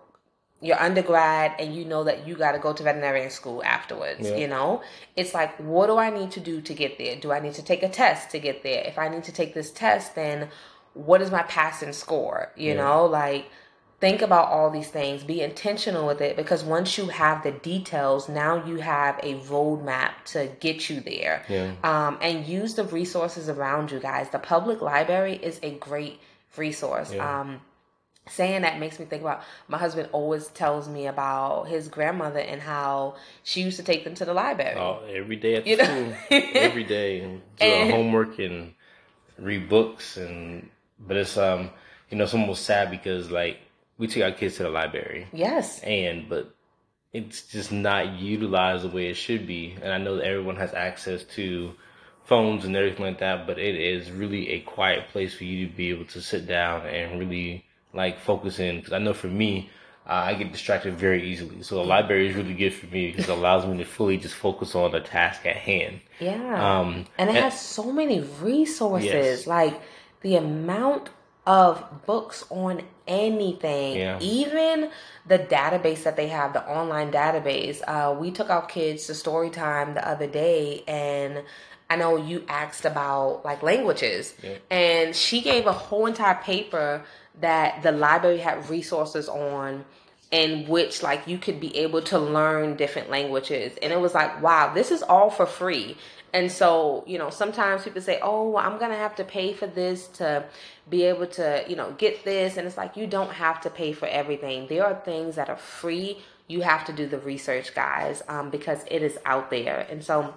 your 0.60 0.80
undergrad 0.80 1.52
and 1.58 1.74
you 1.74 1.84
know 1.84 2.04
that 2.04 2.26
you 2.26 2.34
got 2.34 2.52
to 2.52 2.58
go 2.58 2.72
to 2.72 2.82
veterinarian 2.82 3.30
school 3.30 3.62
afterwards 3.64 4.28
yeah. 4.28 4.36
you 4.36 4.48
know 4.48 4.82
it's 5.16 5.34
like 5.34 5.54
what 5.58 5.86
do 5.88 5.98
i 5.98 6.10
need 6.10 6.30
to 6.30 6.40
do 6.40 6.60
to 6.60 6.72
get 6.72 6.96
there 6.98 7.16
do 7.16 7.32
i 7.32 7.40
need 7.40 7.54
to 7.54 7.62
take 7.62 7.82
a 7.82 7.88
test 7.88 8.30
to 8.30 8.38
get 8.38 8.62
there 8.62 8.82
if 8.86 8.98
i 8.98 9.08
need 9.08 9.24
to 9.24 9.32
take 9.32 9.52
this 9.52 9.70
test 9.70 10.14
then 10.14 10.48
what 10.94 11.20
is 11.20 11.30
my 11.30 11.42
passing 11.44 11.92
score 11.92 12.52
you 12.56 12.70
yeah. 12.70 12.76
know 12.76 13.04
like 13.04 13.46
think 14.00 14.22
about 14.22 14.48
all 14.48 14.70
these 14.70 14.88
things 14.88 15.24
be 15.24 15.40
intentional 15.40 16.06
with 16.06 16.20
it 16.20 16.36
because 16.36 16.62
once 16.64 16.98
you 16.98 17.06
have 17.08 17.42
the 17.42 17.52
details 17.52 18.28
now 18.28 18.64
you 18.66 18.76
have 18.76 19.18
a 19.22 19.34
roadmap 19.42 20.10
to 20.24 20.50
get 20.60 20.90
you 20.90 21.00
there. 21.00 21.44
Yeah. 21.48 21.72
um, 21.82 22.18
and 22.20 22.46
use 22.46 22.74
the 22.74 22.84
resources 22.84 23.48
around 23.48 23.90
you 23.90 24.00
guys. 24.00 24.30
The 24.30 24.38
public 24.38 24.80
library 24.80 25.34
is 25.34 25.60
a 25.62 25.72
great 25.78 26.20
resource. 26.56 27.12
Yeah. 27.12 27.40
um, 27.40 27.60
saying 28.28 28.62
that 28.62 28.78
makes 28.80 28.98
me 28.98 29.04
think 29.04 29.22
about 29.22 29.42
my 29.68 29.76
husband 29.76 30.08
always 30.12 30.46
tells 30.48 30.88
me 30.88 31.06
about 31.06 31.68
his 31.68 31.88
grandmother 31.88 32.38
and 32.38 32.60
how 32.60 33.16
she 33.42 33.60
used 33.60 33.76
to 33.76 33.82
take 33.82 34.04
them 34.04 34.14
to 34.14 34.24
the 34.24 34.32
library. 34.32 34.78
Oh, 34.78 35.02
every 35.08 35.36
day 35.36 35.56
at 35.56 35.66
you 35.66 35.76
school. 35.76 36.14
Every 36.30 36.84
day. 36.84 37.20
And 37.20 37.42
do 37.58 37.66
and, 37.66 37.90
homework 37.90 38.38
and 38.38 38.74
read 39.38 39.68
books 39.68 40.16
and 40.16 40.70
but 40.98 41.16
it's 41.16 41.36
um 41.36 41.70
you 42.10 42.16
know 42.16 42.24
it's 42.24 42.34
almost 42.34 42.64
sad 42.64 42.90
because 42.90 43.30
like 43.30 43.58
we 43.98 44.06
take 44.06 44.24
our 44.24 44.32
kids 44.32 44.56
to 44.56 44.64
the 44.64 44.70
library. 44.70 45.26
Yes. 45.32 45.80
And 45.80 46.28
but 46.28 46.54
it's 47.12 47.42
just 47.42 47.70
not 47.70 48.14
utilized 48.14 48.84
the 48.84 48.88
way 48.88 49.08
it 49.08 49.14
should 49.14 49.46
be. 49.46 49.76
And 49.80 49.92
I 49.92 49.98
know 49.98 50.16
that 50.16 50.24
everyone 50.24 50.56
has 50.56 50.74
access 50.74 51.22
to 51.36 51.72
phones 52.24 52.64
and 52.64 52.74
everything 52.74 53.04
like 53.04 53.20
that, 53.20 53.46
but 53.46 53.58
it 53.58 53.76
is 53.76 54.10
really 54.10 54.50
a 54.50 54.60
quiet 54.60 55.08
place 55.08 55.34
for 55.34 55.44
you 55.44 55.66
to 55.66 55.72
be 55.72 55.90
able 55.90 56.06
to 56.06 56.20
sit 56.20 56.46
down 56.46 56.86
and 56.86 57.20
really 57.20 57.64
like 57.92 58.18
focus 58.18 58.58
in. 58.58 58.78
Because 58.78 58.92
I 58.92 58.98
know 58.98 59.14
for 59.14 59.28
me, 59.28 59.70
uh, 60.06 60.12
I 60.12 60.34
get 60.34 60.52
distracted 60.52 60.94
very 60.94 61.30
easily. 61.30 61.62
So 61.62 61.76
the 61.76 61.84
library 61.84 62.28
is 62.28 62.34
really 62.34 62.54
good 62.54 62.74
for 62.74 62.86
me 62.86 63.10
because 63.10 63.28
it 63.28 63.32
allows 63.32 63.64
me 63.64 63.78
to 63.78 63.84
fully 63.84 64.16
just 64.16 64.34
focus 64.34 64.74
on 64.74 64.90
the 64.90 65.00
task 65.00 65.46
at 65.46 65.56
hand. 65.56 66.00
Yeah. 66.18 66.78
Um, 66.80 67.06
and 67.16 67.30
it 67.30 67.36
and, 67.36 67.44
has 67.44 67.60
so 67.60 67.92
many 67.92 68.20
resources. 68.20 69.06
Yes. 69.06 69.46
Like 69.46 69.80
the 70.20 70.36
amount 70.36 71.10
of 71.46 72.06
books 72.06 72.44
on 72.50 72.82
anything, 73.06 73.96
yeah. 73.96 74.18
even 74.20 74.90
the 75.26 75.38
database 75.38 76.04
that 76.04 76.16
they 76.16 76.28
have, 76.28 76.52
the 76.52 76.66
online 76.66 77.12
database. 77.12 77.82
Uh, 77.86 78.14
we 78.18 78.30
took 78.30 78.48
our 78.50 78.64
kids 78.64 79.06
to 79.06 79.14
story 79.14 79.50
time 79.50 79.94
the 79.94 80.08
other 80.08 80.26
day 80.26 80.82
and 80.88 81.42
I 81.90 81.96
know 81.96 82.16
you 82.16 82.44
asked 82.48 82.86
about 82.86 83.44
like 83.44 83.62
languages, 83.62 84.34
yeah. 84.42 84.56
and 84.70 85.14
she 85.14 85.42
gave 85.42 85.66
a 85.66 85.72
whole 85.72 86.06
entire 86.06 86.36
paper 86.36 87.04
that 87.40 87.82
the 87.82 87.92
library 87.92 88.38
had 88.38 88.68
resources 88.70 89.28
on 89.28 89.84
in 90.34 90.66
which 90.66 91.00
like 91.00 91.28
you 91.28 91.38
could 91.38 91.60
be 91.60 91.76
able 91.76 92.02
to 92.02 92.18
learn 92.18 92.74
different 92.74 93.08
languages. 93.08 93.78
And 93.80 93.92
it 93.92 94.00
was 94.00 94.14
like 94.14 94.42
wow 94.42 94.74
this 94.74 94.90
is 94.90 95.02
all 95.02 95.30
for 95.30 95.46
free. 95.46 95.96
And 96.32 96.50
so 96.50 97.04
you 97.06 97.18
know 97.18 97.30
sometimes 97.30 97.84
people 97.84 98.02
say 98.02 98.18
oh 98.20 98.56
i'm 98.56 98.76
gonna 98.78 98.96
have 98.96 99.14
to 99.16 99.24
pay 99.24 99.52
for 99.52 99.68
this 99.68 100.08
to 100.18 100.44
be 100.90 101.04
able 101.04 101.28
to 101.28 101.64
you 101.68 101.76
know 101.76 101.92
get 101.92 102.24
this. 102.24 102.56
And 102.56 102.66
it's 102.66 102.76
like 102.76 102.96
you 102.96 103.06
don't 103.06 103.30
have 103.30 103.60
to 103.60 103.70
pay 103.70 103.92
for 103.92 104.06
everything. 104.06 104.66
There 104.66 104.84
are 104.84 105.00
things 105.04 105.36
that 105.36 105.48
are 105.48 105.56
free. 105.56 106.18
You 106.48 106.62
have 106.62 106.84
to 106.86 106.92
do 106.92 107.06
the 107.06 107.18
research 107.18 107.72
guys 107.72 108.20
um, 108.28 108.50
because 108.50 108.80
it 108.90 109.02
is 109.02 109.16
out 109.24 109.50
there. 109.50 109.86
And 109.88 110.02
so 110.02 110.34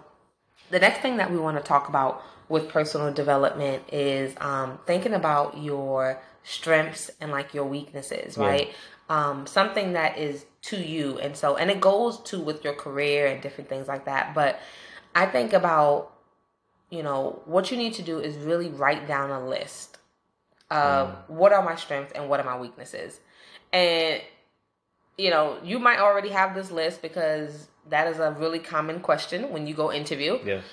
the 0.69 0.79
next 0.79 0.99
thing 0.99 1.17
that 1.17 1.31
we 1.31 1.37
want 1.37 1.57
to 1.57 1.63
talk 1.63 1.89
about 1.89 2.23
with 2.49 2.69
personal 2.69 3.11
development 3.11 3.83
is 3.91 4.33
um, 4.39 4.79
thinking 4.85 5.13
about 5.13 5.57
your 5.57 6.21
strengths 6.43 7.11
and 7.19 7.31
like 7.31 7.53
your 7.53 7.65
weaknesses, 7.65 8.37
right? 8.37 8.73
Um, 9.09 9.47
something 9.47 9.93
that 9.93 10.17
is 10.17 10.45
to 10.63 10.77
you. 10.77 11.17
And 11.19 11.35
so, 11.35 11.55
and 11.55 11.71
it 11.71 11.79
goes 11.79 12.19
to 12.23 12.39
with 12.39 12.63
your 12.63 12.73
career 12.73 13.27
and 13.27 13.41
different 13.41 13.69
things 13.69 13.87
like 13.87 14.05
that. 14.05 14.33
But 14.35 14.59
I 15.15 15.25
think 15.25 15.53
about, 15.53 16.11
you 16.89 17.03
know, 17.03 17.41
what 17.45 17.71
you 17.71 17.77
need 17.77 17.93
to 17.95 18.01
do 18.01 18.19
is 18.19 18.35
really 18.37 18.69
write 18.69 19.07
down 19.07 19.29
a 19.29 19.47
list 19.47 19.97
of 20.69 21.09
mm. 21.09 21.29
what 21.29 21.53
are 21.53 21.63
my 21.63 21.75
strengths 21.75 22.11
and 22.13 22.29
what 22.29 22.41
are 22.41 22.45
my 22.45 22.59
weaknesses. 22.59 23.19
And, 23.71 24.21
you 25.17 25.29
know, 25.29 25.57
you 25.63 25.79
might 25.79 25.99
already 25.99 26.29
have 26.29 26.53
this 26.53 26.69
list 26.69 27.01
because 27.01 27.69
that 27.89 28.07
is 28.07 28.19
a 28.19 28.31
really 28.31 28.59
common 28.59 28.99
question 28.99 29.51
when 29.51 29.67
you 29.67 29.73
go 29.73 29.91
interview. 29.91 30.39
Yes 30.45 30.63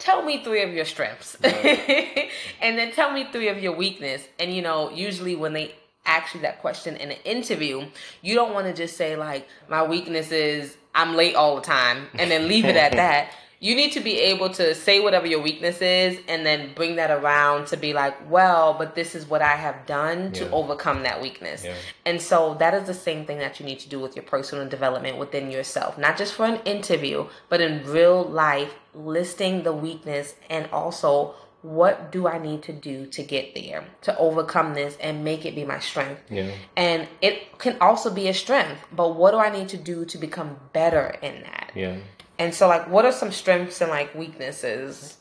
tell 0.00 0.22
me 0.22 0.42
three 0.42 0.62
of 0.62 0.72
your 0.72 0.86
strengths 0.86 1.36
right. 1.44 2.30
and 2.62 2.78
then 2.78 2.90
tell 2.90 3.12
me 3.12 3.28
three 3.30 3.48
of 3.48 3.62
your 3.62 3.76
weakness 3.76 4.26
and 4.38 4.52
you 4.52 4.62
know 4.62 4.90
usually 4.90 5.36
when 5.36 5.52
they 5.52 5.74
ask 6.06 6.34
you 6.34 6.40
that 6.40 6.60
question 6.60 6.96
in 6.96 7.10
an 7.10 7.18
interview 7.24 7.84
you 8.22 8.34
don't 8.34 8.52
want 8.52 8.66
to 8.66 8.72
just 8.72 8.96
say 8.96 9.16
like 9.16 9.46
my 9.68 9.82
weakness 9.82 10.32
is 10.32 10.76
i'm 10.94 11.14
late 11.14 11.34
all 11.34 11.56
the 11.56 11.62
time 11.62 12.06
and 12.14 12.30
then 12.30 12.48
leave 12.48 12.64
it 12.64 12.76
at 12.76 12.92
that 13.04 13.32
you 13.62 13.74
need 13.74 13.92
to 13.92 14.00
be 14.00 14.18
able 14.18 14.48
to 14.48 14.74
say 14.74 15.00
whatever 15.00 15.26
your 15.26 15.42
weakness 15.42 15.82
is 15.82 16.18
and 16.28 16.46
then 16.46 16.72
bring 16.74 16.96
that 16.96 17.10
around 17.10 17.66
to 17.66 17.76
be 17.76 17.92
like, 17.92 18.30
well, 18.30 18.72
but 18.72 18.94
this 18.94 19.14
is 19.14 19.26
what 19.26 19.42
I 19.42 19.54
have 19.54 19.84
done 19.84 20.32
to 20.32 20.44
yeah. 20.44 20.50
overcome 20.50 21.02
that 21.02 21.20
weakness. 21.20 21.62
Yeah. 21.62 21.74
And 22.06 22.22
so 22.22 22.56
that 22.58 22.72
is 22.72 22.84
the 22.84 22.94
same 22.94 23.26
thing 23.26 23.36
that 23.38 23.60
you 23.60 23.66
need 23.66 23.78
to 23.80 23.88
do 23.90 24.00
with 24.00 24.16
your 24.16 24.22
personal 24.22 24.66
development 24.66 25.18
within 25.18 25.50
yourself, 25.50 25.98
not 25.98 26.16
just 26.16 26.32
for 26.32 26.46
an 26.46 26.60
interview, 26.64 27.28
but 27.50 27.60
in 27.60 27.84
real 27.84 28.24
life, 28.24 28.74
listing 28.94 29.62
the 29.62 29.74
weakness 29.74 30.34
and 30.48 30.66
also 30.72 31.34
what 31.62 32.10
do 32.10 32.26
I 32.26 32.38
need 32.38 32.62
to 32.64 32.72
do 32.72 33.06
to 33.06 33.22
get 33.22 33.54
there, 33.54 33.84
to 34.02 34.16
overcome 34.18 34.74
this 34.74 34.96
and 35.00 35.24
make 35.24 35.44
it 35.44 35.54
be 35.54 35.64
my 35.64 35.78
strength? 35.78 36.22
Yeah. 36.30 36.52
And 36.76 37.06
it 37.20 37.58
can 37.58 37.76
also 37.80 38.10
be 38.10 38.28
a 38.28 38.34
strength, 38.34 38.80
but 38.92 39.16
what 39.16 39.32
do 39.32 39.38
I 39.38 39.50
need 39.50 39.68
to 39.70 39.76
do 39.76 40.04
to 40.06 40.18
become 40.18 40.56
better 40.72 41.16
in 41.22 41.42
that? 41.42 41.72
Yeah. 41.74 41.98
And 42.38 42.54
so, 42.54 42.66
like, 42.68 42.88
what 42.88 43.04
are 43.04 43.12
some 43.12 43.32
strengths 43.32 43.80
and 43.82 43.90
like 43.90 44.14
weaknesses? 44.14 45.18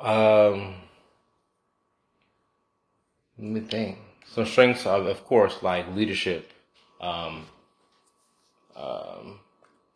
Um, 0.00 0.74
let 3.38 3.50
me 3.50 3.60
think. 3.60 3.98
Some 4.32 4.46
strengths 4.46 4.86
of 4.86 5.06
of 5.06 5.24
course, 5.24 5.62
like 5.62 5.92
leadership, 5.94 6.52
um, 7.00 7.46
um, 8.76 9.40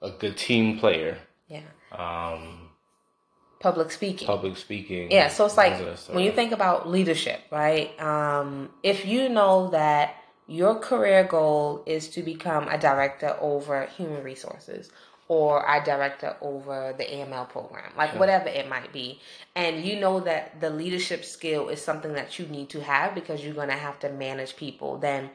a 0.03 0.11
good 0.11 0.37
team 0.37 0.79
player. 0.79 1.19
Yeah. 1.49 1.63
Um, 1.93 2.66
public 3.61 3.91
speaking. 3.91 4.27
Public 4.27 4.57
speaking. 4.57 5.11
Yeah. 5.11 5.29
So 5.29 5.47
it's 5.47 5.57
like 5.57 5.79
when 6.09 6.25
you 6.25 6.33
think 6.33 6.53
about 6.53 6.89
leadership, 6.89 7.41
right? 7.51 7.99
Um, 8.01 8.71
if 8.83 9.07
you 9.07 9.29
know 9.29 9.71
that 9.71 10.17
your 10.47 10.79
career 10.79 11.25
goal 11.25 11.83
is 11.87 12.09
to 12.11 12.23
become 12.23 12.69
a 12.69 12.79
director 12.79 13.37
over 13.41 13.87
human 13.87 14.23
resources 14.23 14.91
or 15.29 15.69
I 15.69 15.83
director 15.83 16.37
over 16.41 16.95
the 16.97 17.05
AML 17.05 17.49
program, 17.49 17.91
like 17.97 18.11
sure. 18.11 18.21
whatever 18.21 18.49
it 18.49 18.69
might 18.69 18.93
be. 18.93 19.21
And 19.57 19.85
you 19.85 19.99
know 19.99 20.21
that 20.21 20.61
the 20.61 20.71
leadership 20.71 21.25
skill 21.25 21.69
is 21.69 21.83
something 21.83 22.13
that 22.13 22.39
you 22.39 22.47
need 22.47 22.71
to 22.71 22.81
have 22.81 23.15
because 23.15 23.45
you're 23.45 23.55
going 23.55 23.69
to 23.69 23.75
have 23.75 23.99
to 24.01 24.09
manage 24.09 24.57
people. 24.57 24.99
Then, 24.99 25.31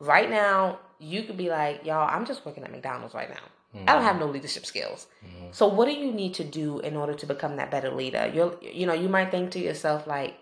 right 0.00 0.30
now, 0.30 0.78
you 0.98 1.24
could 1.24 1.36
be 1.36 1.50
like, 1.50 1.84
y'all, 1.84 2.08
I'm 2.10 2.24
just 2.24 2.46
working 2.46 2.64
at 2.64 2.70
McDonald's 2.70 3.14
right 3.14 3.28
now. 3.28 3.36
Mm-hmm. 3.76 3.88
I 3.88 3.94
don't 3.94 4.02
have 4.02 4.18
no 4.18 4.26
leadership 4.26 4.64
skills. 4.64 5.06
Mm-hmm. 5.24 5.46
So, 5.52 5.66
what 5.68 5.86
do 5.86 5.92
you 5.92 6.12
need 6.12 6.34
to 6.34 6.44
do 6.44 6.80
in 6.80 6.96
order 6.96 7.14
to 7.14 7.26
become 7.26 7.56
that 7.56 7.70
better 7.70 7.90
leader? 7.90 8.30
You're, 8.32 8.56
you 8.60 8.86
know, 8.86 8.94
you 8.94 9.08
might 9.08 9.30
think 9.30 9.50
to 9.52 9.58
yourself, 9.58 10.06
like, 10.06 10.38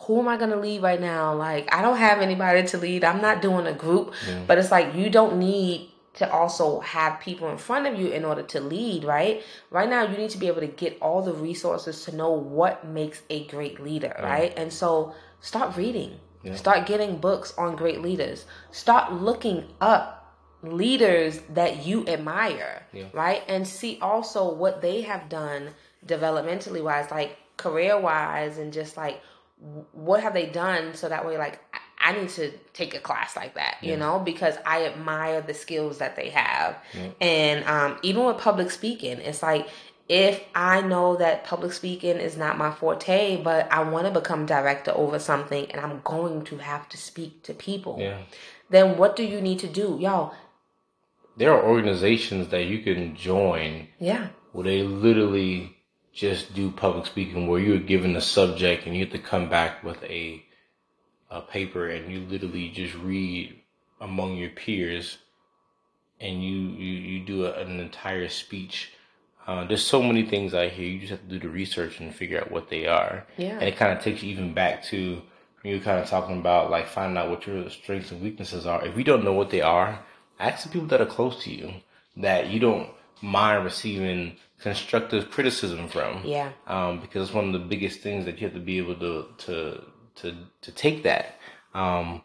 who 0.00 0.20
am 0.20 0.28
I 0.28 0.36
going 0.36 0.50
to 0.50 0.56
lead 0.56 0.82
right 0.82 1.00
now? 1.00 1.34
Like, 1.34 1.72
I 1.72 1.80
don't 1.82 1.96
have 1.96 2.18
anybody 2.18 2.66
to 2.68 2.78
lead. 2.78 3.04
I'm 3.04 3.22
not 3.22 3.40
doing 3.40 3.66
a 3.66 3.72
group, 3.72 4.12
mm-hmm. 4.26 4.46
but 4.46 4.58
it's 4.58 4.70
like 4.70 4.94
you 4.94 5.08
don't 5.08 5.38
need 5.38 5.90
to 6.14 6.30
also 6.30 6.80
have 6.80 7.20
people 7.20 7.50
in 7.50 7.58
front 7.58 7.86
of 7.86 7.98
you 7.98 8.08
in 8.08 8.24
order 8.24 8.42
to 8.42 8.60
lead, 8.60 9.04
right? 9.04 9.42
Right 9.70 9.88
now, 9.88 10.04
you 10.04 10.16
need 10.16 10.30
to 10.30 10.38
be 10.38 10.46
able 10.46 10.60
to 10.60 10.68
get 10.68 10.96
all 11.00 11.22
the 11.22 11.32
resources 11.32 12.04
to 12.04 12.14
know 12.14 12.30
what 12.30 12.86
makes 12.86 13.22
a 13.30 13.46
great 13.46 13.80
leader, 13.80 14.14
right? 14.22 14.52
And 14.56 14.72
so 14.72 15.12
start 15.40 15.76
reading, 15.76 16.20
yeah. 16.42 16.54
start 16.54 16.86
getting 16.86 17.16
books 17.16 17.52
on 17.58 17.74
great 17.74 18.00
leaders, 18.00 18.46
start 18.70 19.12
looking 19.12 19.64
up 19.80 20.23
leaders 20.64 21.40
that 21.50 21.84
you 21.86 22.06
admire, 22.06 22.86
yeah. 22.92 23.06
right? 23.12 23.42
And 23.48 23.66
see 23.66 23.98
also 24.00 24.52
what 24.52 24.80
they 24.82 25.02
have 25.02 25.28
done 25.28 25.68
developmentally 26.06 26.82
wise, 26.82 27.10
like 27.10 27.36
career 27.56 27.98
wise, 27.98 28.58
and 28.58 28.72
just 28.72 28.96
like 28.96 29.20
what 29.92 30.22
have 30.22 30.34
they 30.34 30.46
done 30.46 30.94
so 30.94 31.08
that 31.08 31.26
way, 31.26 31.38
like, 31.38 31.60
I 31.98 32.12
need 32.12 32.28
to 32.30 32.50
take 32.74 32.94
a 32.94 32.98
class 32.98 33.34
like 33.34 33.54
that, 33.54 33.78
yeah. 33.80 33.92
you 33.92 33.96
know, 33.96 34.18
because 34.18 34.56
I 34.66 34.84
admire 34.84 35.40
the 35.40 35.54
skills 35.54 35.98
that 35.98 36.16
they 36.16 36.28
have. 36.30 36.76
Yeah. 36.92 37.08
And 37.20 37.64
um, 37.64 37.98
even 38.02 38.24
with 38.26 38.38
public 38.38 38.70
speaking, 38.70 39.18
it's 39.18 39.42
like 39.42 39.68
if 40.08 40.42
I 40.54 40.82
know 40.82 41.16
that 41.16 41.44
public 41.44 41.72
speaking 41.72 42.18
is 42.18 42.36
not 42.36 42.58
my 42.58 42.70
forte, 42.70 43.42
but 43.42 43.72
I 43.72 43.82
want 43.84 44.06
to 44.06 44.12
become 44.12 44.44
director 44.44 44.92
over 44.94 45.18
something 45.18 45.70
and 45.70 45.80
I'm 45.80 46.02
going 46.04 46.44
to 46.44 46.58
have 46.58 46.88
to 46.90 46.98
speak 46.98 47.42
to 47.44 47.54
people, 47.54 47.96
yeah. 47.98 48.18
then 48.68 48.98
what 48.98 49.16
do 49.16 49.24
you 49.24 49.40
need 49.40 49.60
to 49.60 49.68
do? 49.68 49.96
Y'all, 49.98 50.34
there 51.36 51.52
are 51.52 51.64
organizations 51.64 52.48
that 52.48 52.64
you 52.64 52.80
can 52.80 53.16
join. 53.16 53.88
Yeah. 53.98 54.28
Where 54.52 54.64
they 54.64 54.82
literally 54.82 55.76
just 56.14 56.54
do 56.54 56.70
public 56.70 57.06
speaking 57.06 57.48
where 57.48 57.60
you're 57.60 57.78
given 57.78 58.14
a 58.14 58.20
subject 58.20 58.86
and 58.86 58.94
you 58.94 59.04
have 59.04 59.12
to 59.12 59.18
come 59.18 59.48
back 59.48 59.82
with 59.82 60.02
a 60.04 60.42
a 61.30 61.40
paper 61.40 61.88
and 61.88 62.12
you 62.12 62.20
literally 62.20 62.68
just 62.70 62.94
read 62.94 63.60
among 64.00 64.36
your 64.36 64.50
peers 64.50 65.18
and 66.20 66.42
you 66.44 66.56
you, 66.56 66.92
you 66.92 67.24
do 67.24 67.46
a, 67.46 67.52
an 67.54 67.80
entire 67.80 68.28
speech 68.28 68.92
uh, 69.48 69.64
there's 69.66 69.84
so 69.84 70.00
many 70.00 70.24
things 70.24 70.54
out 70.54 70.70
here 70.70 70.88
you 70.88 71.00
just 71.00 71.10
have 71.10 71.20
to 71.22 71.26
do 71.26 71.40
the 71.40 71.48
research 71.48 71.98
and 71.98 72.14
figure 72.14 72.40
out 72.40 72.52
what 72.52 72.70
they 72.70 72.86
are 72.86 73.26
yeah 73.36 73.58
and 73.58 73.64
it 73.64 73.76
kind 73.76 73.92
of 73.92 74.02
takes 74.02 74.22
you 74.22 74.30
even 74.30 74.54
back 74.54 74.84
to 74.84 75.20
you 75.64 75.80
kind 75.80 75.98
of 75.98 76.08
talking 76.08 76.38
about 76.38 76.70
like 76.70 76.86
finding 76.86 77.18
out 77.18 77.28
what 77.28 77.44
your 77.44 77.68
strengths 77.68 78.12
and 78.12 78.22
weaknesses 78.22 78.66
are 78.66 78.86
if 78.86 78.96
you 78.96 79.02
don't 79.02 79.24
know 79.24 79.32
what 79.32 79.50
they 79.50 79.62
are 79.62 79.98
ask 80.38 80.64
the 80.64 80.70
people 80.70 80.88
that 80.88 81.00
are 81.00 81.06
close 81.06 81.42
to 81.44 81.52
you 81.52 81.72
that 82.16 82.48
you 82.48 82.60
don't 82.60 82.88
mind 83.22 83.64
receiving 83.64 84.36
constructive 84.58 85.30
criticism 85.30 85.88
from 85.88 86.20
yeah 86.24 86.50
um, 86.66 87.00
because 87.00 87.28
it's 87.28 87.34
one 87.34 87.46
of 87.46 87.52
the 87.52 87.58
biggest 87.58 88.00
things 88.00 88.24
that 88.24 88.40
you 88.40 88.46
have 88.46 88.54
to 88.54 88.60
be 88.60 88.78
able 88.78 88.94
to 88.94 89.26
to 89.38 89.80
to 90.14 90.34
to 90.60 90.72
take 90.72 91.02
that 91.02 91.38
um, 91.74 92.22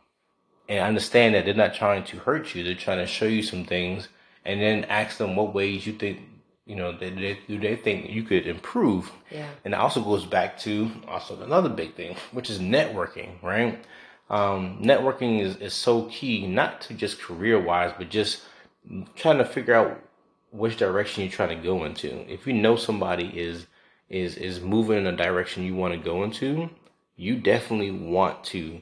and 0.68 0.80
understand 0.80 1.36
that 1.36 1.46
they're 1.46 1.54
not 1.54 1.74
trying 1.74 2.04
to 2.06 2.18
hurt 2.18 2.54
you. 2.54 2.64
They're 2.64 2.76
trying 2.76 3.00
to 3.00 3.08
show 3.08 3.26
you 3.26 3.42
some 3.42 3.66
things, 3.66 4.08
and 4.46 4.62
then 4.62 4.86
ask 4.86 5.18
them 5.18 5.36
what 5.36 5.54
ways 5.54 5.86
you 5.86 5.94
think 5.94 6.22
you 6.66 6.76
know 6.76 6.96
they, 6.96 7.10
they 7.10 7.40
do 7.48 7.60
they 7.60 7.76
think 7.76 8.10
you 8.10 8.24
could 8.24 8.46
improve. 8.48 9.12
Yeah. 9.32 9.50
And 9.66 9.74
it 9.74 9.80
also 9.80 10.02
goes 10.02 10.26
back 10.26 10.58
to 10.60 10.92
also 11.08 11.42
another 11.42 11.70
big 11.70 11.96
thing, 11.96 12.16
which 12.32 12.50
is 12.50 12.60
networking, 12.60 13.42
right? 13.42 13.84
Um, 14.30 14.80
networking 14.82 15.42
is, 15.42 15.56
is 15.58 15.74
so 15.74 16.04
key, 16.06 16.46
not 16.46 16.82
to 16.82 16.94
just 16.94 17.20
career 17.20 17.60
wise, 17.60 17.94
but 17.98 18.10
just 18.10 18.44
trying 19.16 19.40
to 19.40 19.46
figure 19.46 19.74
out 19.74 20.02
which 20.52 20.78
direction 20.78 21.24
you're 21.24 21.32
trying 21.32 21.58
to 21.58 21.64
go 21.64 21.84
into. 21.84 22.32
If 22.32 22.46
you 22.48 22.54
know 22.54 22.76
somebody 22.76 23.28
is 23.28 23.68
is 24.10 24.38
is 24.38 24.60
moving 24.60 24.98
in 24.98 25.08
a 25.08 25.16
direction 25.16 25.64
you 25.64 25.76
want 25.76 25.94
to 25.94 26.00
go 26.00 26.24
into, 26.24 26.70
you 27.16 27.40
definitely 27.40 27.92
want 27.92 28.44
to 28.44 28.82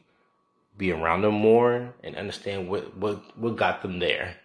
be 0.78 0.92
around 0.92 1.22
them 1.22 1.34
more 1.34 1.94
and 2.04 2.16
understand 2.16 2.70
what 2.70 2.96
what 2.98 3.38
what 3.38 3.56
got 3.56 3.82
them 3.82 4.00
there. 4.00 4.36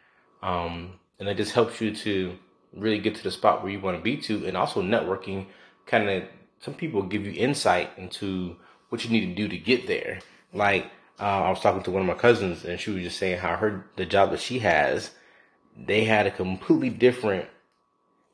Um, 0.42 0.94
and 1.18 1.28
it 1.28 1.36
just 1.36 1.52
helps 1.52 1.80
you 1.80 1.94
to 1.96 2.36
really 2.74 2.98
get 2.98 3.14
to 3.16 3.22
the 3.22 3.30
spot 3.30 3.62
where 3.62 3.70
you 3.70 3.80
want 3.80 3.96
to 3.96 4.02
be 4.02 4.16
to, 4.16 4.46
and 4.46 4.56
also 4.56 4.82
networking 4.82 5.46
kind 5.86 6.08
of 6.08 6.24
some 6.60 6.74
people 6.74 7.02
give 7.02 7.26
you 7.26 7.32
insight 7.32 7.90
into 7.96 8.56
what 8.88 9.04
you 9.04 9.10
need 9.10 9.26
to 9.26 9.34
do 9.34 9.48
to 9.48 9.58
get 9.58 9.86
there. 9.86 10.20
Like 10.52 10.90
uh, 11.20 11.44
I 11.44 11.50
was 11.50 11.60
talking 11.60 11.82
to 11.84 11.90
one 11.90 12.02
of 12.02 12.08
my 12.08 12.14
cousins, 12.14 12.64
and 12.64 12.80
she 12.80 12.90
was 12.90 13.02
just 13.02 13.18
saying 13.18 13.38
how 13.38 13.56
her 13.56 13.86
the 13.96 14.06
job 14.06 14.30
that 14.30 14.40
she 14.40 14.58
has, 14.60 15.10
they 15.76 16.04
had 16.04 16.26
a 16.26 16.30
completely 16.30 16.90
different 16.90 17.48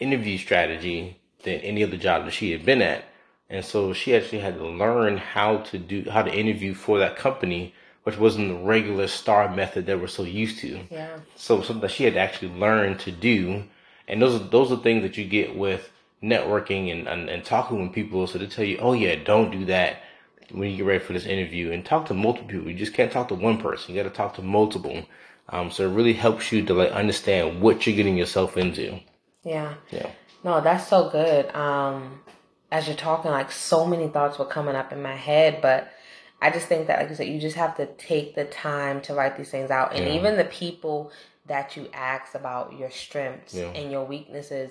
interview 0.01 0.39
strategy 0.39 1.21
than 1.43 1.61
any 1.61 1.83
other 1.83 1.97
job 1.97 2.25
that 2.25 2.33
she 2.33 2.53
had 2.53 2.65
been 2.65 2.83
at. 2.83 3.05
And 3.51 3.65
so 3.65 3.93
she 3.93 4.15
actually 4.15 4.41
had 4.41 4.59
to 4.59 4.67
learn 4.67 5.17
how 5.17 5.59
to 5.59 5.79
do 5.79 6.09
how 6.11 6.23
to 6.23 6.35
interview 6.35 6.75
for 6.75 6.99
that 6.99 7.17
company, 7.17 7.75
which 8.05 8.19
wasn't 8.19 8.49
the 8.49 8.65
regular 8.65 9.07
star 9.07 9.55
method 9.55 9.87
that 9.87 10.01
we're 10.01 10.07
so 10.07 10.23
used 10.23 10.59
to. 10.61 10.81
Yeah. 10.91 11.19
So 11.37 11.63
something 11.63 11.83
that 11.83 11.91
she 11.91 12.05
had 12.05 12.15
to 12.15 12.21
actually 12.21 12.53
learn 12.55 12.99
to 12.99 13.11
do. 13.11 13.65
And 14.07 14.21
those 14.23 14.35
are 14.41 14.45
those 14.45 14.73
are 14.73 14.77
things 14.77 15.03
that 15.03 15.17
you 15.17 15.25
get 15.25 15.57
with 15.57 15.91
networking 16.23 16.91
and, 16.91 17.07
and, 17.07 17.29
and 17.29 17.45
talking 17.45 17.81
with 17.81 17.93
people. 17.93 18.27
So 18.27 18.39
they 18.39 18.47
tell 18.47 18.65
you, 18.65 18.79
oh 18.79 18.93
yeah, 18.93 19.15
don't 19.17 19.51
do 19.51 19.65
that 19.67 20.03
when 20.53 20.71
you 20.71 20.77
get 20.79 20.87
ready 20.87 21.05
for 21.05 21.13
this 21.13 21.27
interview 21.27 21.73
and 21.73 21.85
talk 21.85 22.07
to 22.07 22.15
multiple 22.15 22.49
people. 22.49 22.71
You 22.71 22.77
just 22.77 22.95
can't 22.95 23.13
talk 23.13 23.29
to 23.29 23.35
one 23.35 23.59
person. 23.59 23.95
You 23.95 24.03
got 24.03 24.09
to 24.09 24.15
talk 24.15 24.35
to 24.35 24.43
multiple. 24.43 25.05
Um, 25.51 25.71
so 25.71 25.89
it 25.89 25.95
really 25.95 26.13
helps 26.13 26.53
you 26.53 26.65
to 26.65 26.75
like 26.75 26.93
understand 26.93 27.61
what 27.61 27.87
you're 27.87 27.97
getting 27.97 28.17
yourself 28.17 28.57
into. 28.57 29.01
Yeah. 29.45 29.75
Yeah. 29.91 30.11
No, 30.45 30.61
that's 30.61 30.87
so 30.89 31.11
good. 31.11 31.55
Um, 31.55 32.21
as 32.71 32.87
you're 32.87 32.97
talking, 32.97 33.31
like 33.31 33.51
so 33.51 33.87
many 33.87 34.09
thoughts 34.09 34.39
were 34.39 34.45
coming 34.45 34.77
up 34.77 34.93
in 34.93 35.03
my 35.03 35.17
head, 35.17 35.61
but 35.63 35.91
I 36.41 36.51
just 36.51 36.67
think 36.67 36.87
that, 36.87 37.01
like 37.01 37.09
you 37.09 37.17
said, 37.17 37.29
you 37.29 37.41
just 37.41 37.57
have 37.57 37.77
to 37.79 37.87
take 37.87 38.35
the 38.35 38.45
time 38.45 39.01
to 39.03 39.15
write 39.15 39.37
these 39.37 39.51
things 39.51 39.71
out. 39.71 39.95
And 39.95 40.07
Yeah. 40.07 40.15
even 40.15 40.37
the 40.37 40.45
people 40.45 41.11
that 41.47 41.77
you 41.77 41.89
ask 41.93 42.35
about 42.35 42.75
your 42.79 42.91
strengths 42.91 43.55
Yeah. 43.55 43.73
and 43.75 43.91
your 43.91 44.05
weaknesses, 44.05 44.71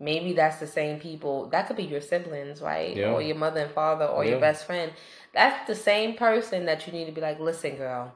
maybe 0.00 0.32
that's 0.32 0.58
the 0.58 0.66
same 0.66 1.00
people. 1.00 1.46
That 1.50 1.66
could 1.66 1.76
be 1.76 1.84
your 1.84 2.00
siblings, 2.00 2.60
right? 2.60 2.96
Yeah. 2.96 3.12
Or 3.12 3.22
your 3.22 3.36
mother 3.36 3.60
and 3.60 3.70
father 3.70 4.06
or 4.06 4.24
your 4.24 4.40
best 4.40 4.64
friend. 4.64 4.92
That's 5.34 5.66
the 5.66 5.74
same 5.74 6.14
person 6.14 6.66
that 6.66 6.86
you 6.86 6.92
need 6.92 7.06
to 7.06 7.12
be 7.12 7.20
like, 7.20 7.38
listen, 7.38 7.76
girl. 7.76 8.14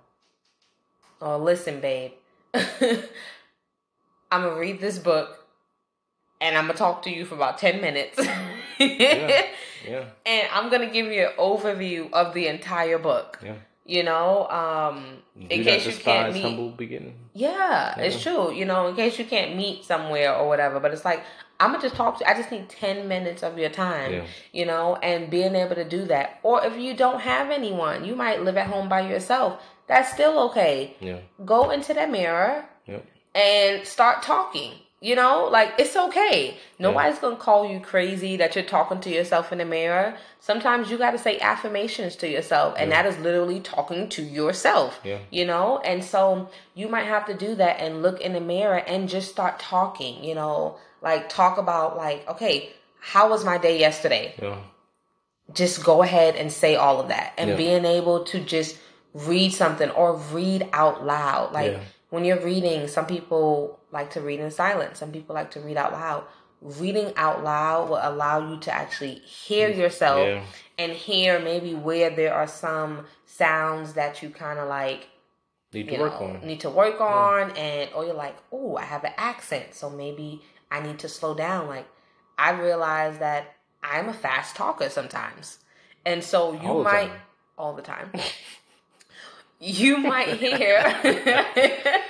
Or 1.21 1.39
listen, 1.39 1.81
babe. 1.81 2.12
I'm 2.55 4.43
going 4.43 4.55
to 4.55 4.61
read 4.61 4.81
this 4.81 4.99
book 4.99 5.47
and 6.41 6.57
I'm 6.57 6.65
going 6.65 6.75
to 6.75 6.79
talk 6.79 7.03
to 7.03 7.11
you 7.11 7.25
for 7.25 7.35
about 7.35 7.59
10 7.59 7.81
minutes. 7.81 8.19
Yeah. 8.79 9.47
Yeah. 9.89 10.05
and 10.25 10.49
I'm 10.53 10.71
gonna 10.71 10.91
give 10.91 11.07
you 11.07 11.27
an 11.27 11.33
overview 11.39 12.12
of 12.12 12.35
the 12.35 12.47
entire 12.49 12.99
book. 12.99 13.39
Yeah. 13.45 13.55
You 13.85 14.05
know, 14.05 14.47
um, 14.49 15.19
in 15.51 15.65
case 15.65 15.87
you 15.87 15.93
can't 15.93 16.33
meet. 16.33 16.43
humble 16.43 16.71
beginning. 16.71 17.15
Yeah, 17.35 17.99
it's 17.99 18.23
true. 18.23 18.53
You 18.53 18.65
know, 18.65 18.87
in 18.87 18.95
case 18.95 19.19
you 19.19 19.25
can't 19.25 19.57
meet 19.57 19.85
somewhere 19.85 20.35
or 20.35 20.47
whatever. 20.47 20.79
But 20.79 20.93
it's 20.93 21.05
like 21.05 21.25
I'm 21.62 21.71
gonna 21.73 21.83
just 21.83 21.95
talk 21.95 22.19
to. 22.19 22.28
I 22.28 22.35
just 22.35 22.50
need 22.50 22.69
ten 22.69 23.09
minutes 23.09 23.42
of 23.42 23.59
your 23.59 23.71
time. 23.71 24.12
Yeah. 24.12 24.25
You 24.52 24.66
know, 24.66 24.97
and 24.97 25.31
being 25.31 25.54
able 25.54 25.76
to 25.76 25.85
do 25.88 26.04
that. 26.07 26.40
Or 26.42 26.64
if 26.64 26.76
you 26.76 26.95
don't 26.95 27.21
have 27.21 27.50
anyone, 27.50 28.04
you 28.04 28.14
might 28.16 28.42
live 28.42 28.57
at 28.57 28.66
home 28.66 28.88
by 28.88 29.02
yourself. 29.09 29.62
That's 29.87 30.12
still 30.12 30.38
okay. 30.50 30.97
Yeah. 31.00 31.19
Go 31.45 31.71
into 31.71 31.95
that 31.95 32.11
mirror 32.11 32.64
Yep. 32.87 33.04
and 33.35 33.87
start 33.87 34.23
talking. 34.23 34.73
You 35.00 35.16
know, 35.16 35.49
like 35.50 35.73
it's 35.78 35.97
okay. 35.97 36.57
Nobody's 36.78 37.19
gonna 37.19 37.35
call 37.35 37.69
you 37.69 37.81
crazy 37.81 38.37
that 38.37 38.54
you're 38.54 38.64
talking 38.64 39.00
to 39.00 39.11
yourself 39.11 39.50
in 39.50 39.59
the 39.59 39.64
mirror. 39.64 40.14
Sometimes 40.38 40.90
you 40.92 40.97
got 40.99 41.11
to 41.11 41.19
say 41.19 41.40
affirmations 41.40 42.14
to 42.16 42.28
yourself, 42.28 42.75
and 42.78 42.92
that 42.92 43.04
is 43.07 43.19
literally 43.19 43.59
talking 43.59 44.09
to 44.11 44.23
yourself. 44.23 45.00
Yeah. 45.02 45.19
You 45.31 45.45
know, 45.45 45.78
and 45.85 46.04
so 46.04 46.49
you 46.76 46.87
might 46.88 47.07
have 47.07 47.26
to 47.26 47.35
do 47.35 47.57
that 47.57 47.81
and 47.81 48.00
look 48.02 48.21
in 48.21 48.33
the 48.33 48.40
mirror 48.40 48.76
and 48.76 49.09
just 49.09 49.28
start 49.28 49.59
talking. 49.59 50.23
You 50.23 50.37
know, 50.37 50.76
like 51.02 51.28
talk 51.28 51.58
about 51.58 51.97
like, 51.97 52.26
okay, 52.28 52.71
how 53.00 53.28
was 53.30 53.45
my 53.45 53.58
day 53.58 53.78
yesterday? 53.78 54.34
Yeah. 54.41 54.58
just 55.52 55.84
go 55.84 56.02
ahead 56.02 56.36
and 56.36 56.50
say 56.52 56.76
all 56.76 57.00
of 57.00 57.08
that 57.08 57.32
and 57.36 57.50
Yeah. 57.50 57.56
being 57.56 57.84
able 57.84 58.25
to 58.25 58.38
just 58.41 58.78
read 59.12 59.52
something 59.52 59.91
or 59.91 60.15
read 60.17 60.69
out 60.73 61.04
loud 61.04 61.52
like 61.52 61.73
Yeah. 61.73 61.80
when 62.10 62.25
you're 62.25 62.41
reading 62.41 62.86
some 62.88 63.04
people 63.06 63.78
like 63.91 64.10
to 64.12 64.21
read 64.23 64.41
in 64.41 64.50
silence 64.50 64.99
some 65.00 65.10
people 65.12 65.34
like 65.34 65.50
to 65.50 65.60
read 65.60 65.76
out 65.76 65.93
loud 65.93 66.25
reading 66.62 67.12
out 67.17 67.43
loud 67.45 67.91
will 67.91 67.99
allow 68.00 68.49
you 68.50 68.56
to 68.60 68.73
actually 68.73 69.17
hear 69.17 69.69
yourself 69.69 70.21
Yeah. 70.26 70.43
and 70.78 70.93
hear 70.93 71.38
maybe 71.41 71.75
where 71.75 72.08
there 72.08 72.32
are 72.32 72.47
some 72.47 73.04
sounds 73.26 73.93
that 73.95 74.23
you 74.23 74.30
kind 74.30 74.58
of 74.58 74.69
like 74.69 75.08
Need 75.75 75.88
to 75.88 75.95
you 75.97 76.00
work 76.00 76.21
know, 76.21 76.26
on. 76.28 76.47
need 76.47 76.60
to 76.60 76.71
work 76.71 77.00
on 77.00 77.50
and 77.56 77.91
or 77.95 78.04
you're 78.06 78.15
like 78.15 78.36
oh 78.52 78.76
i 78.76 78.84
have 78.84 79.04
an 79.04 79.12
accent 79.19 79.75
so 79.75 79.91
maybe 79.91 80.41
i 80.73 80.80
need 80.80 80.99
to 81.00 81.08
slow 81.08 81.35
down. 81.35 81.67
Like 81.69 81.87
i 82.39 82.50
realize 82.50 83.19
that 83.19 83.54
i'm 83.82 84.08
a 84.08 84.15
fast 84.15 84.56
talker 84.56 84.89
sometimes. 84.89 85.58
And 86.04 86.25
so 86.25 86.52
you 86.52 86.69
All 86.69 86.82
might 86.82 87.08
time. 87.08 87.21
all 87.58 87.75
the 87.75 87.82
time. 87.82 88.11
You 89.65 89.97
might 89.99 90.39
hear 90.41 90.82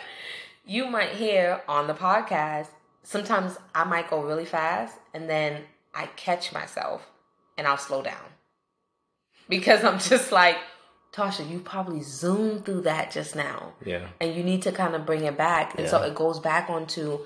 you 0.64 0.86
might 0.86 1.10
hear 1.10 1.60
on 1.68 1.86
the 1.86 1.92
podcast 1.92 2.68
sometimes 3.02 3.58
i 3.74 3.84
might 3.84 4.08
go 4.08 4.22
really 4.22 4.44
fast 4.46 4.96
and 5.12 5.28
then 5.28 5.62
i 5.94 6.06
catch 6.16 6.52
myself 6.54 7.06
and 7.58 7.66
i'll 7.66 7.76
slow 7.76 8.00
down. 8.02 8.24
Because 9.48 9.84
i'm 9.84 9.98
just 9.98 10.32
like 10.32 10.56
tasha 11.12 11.46
you 11.46 11.58
probably 11.58 12.00
zoomed 12.00 12.64
through 12.64 12.80
that 12.82 13.10
just 13.10 13.36
now 13.36 13.74
Yeah. 13.84 14.06
and 14.20 14.34
you 14.34 14.42
need 14.42 14.62
to 14.62 14.72
kind 14.72 14.94
of 14.94 15.04
bring 15.04 15.24
it 15.24 15.36
back. 15.36 15.78
And 15.78 15.86
so 15.88 16.00
it 16.02 16.14
goes 16.14 16.38
back 16.40 16.70
onto 16.70 17.18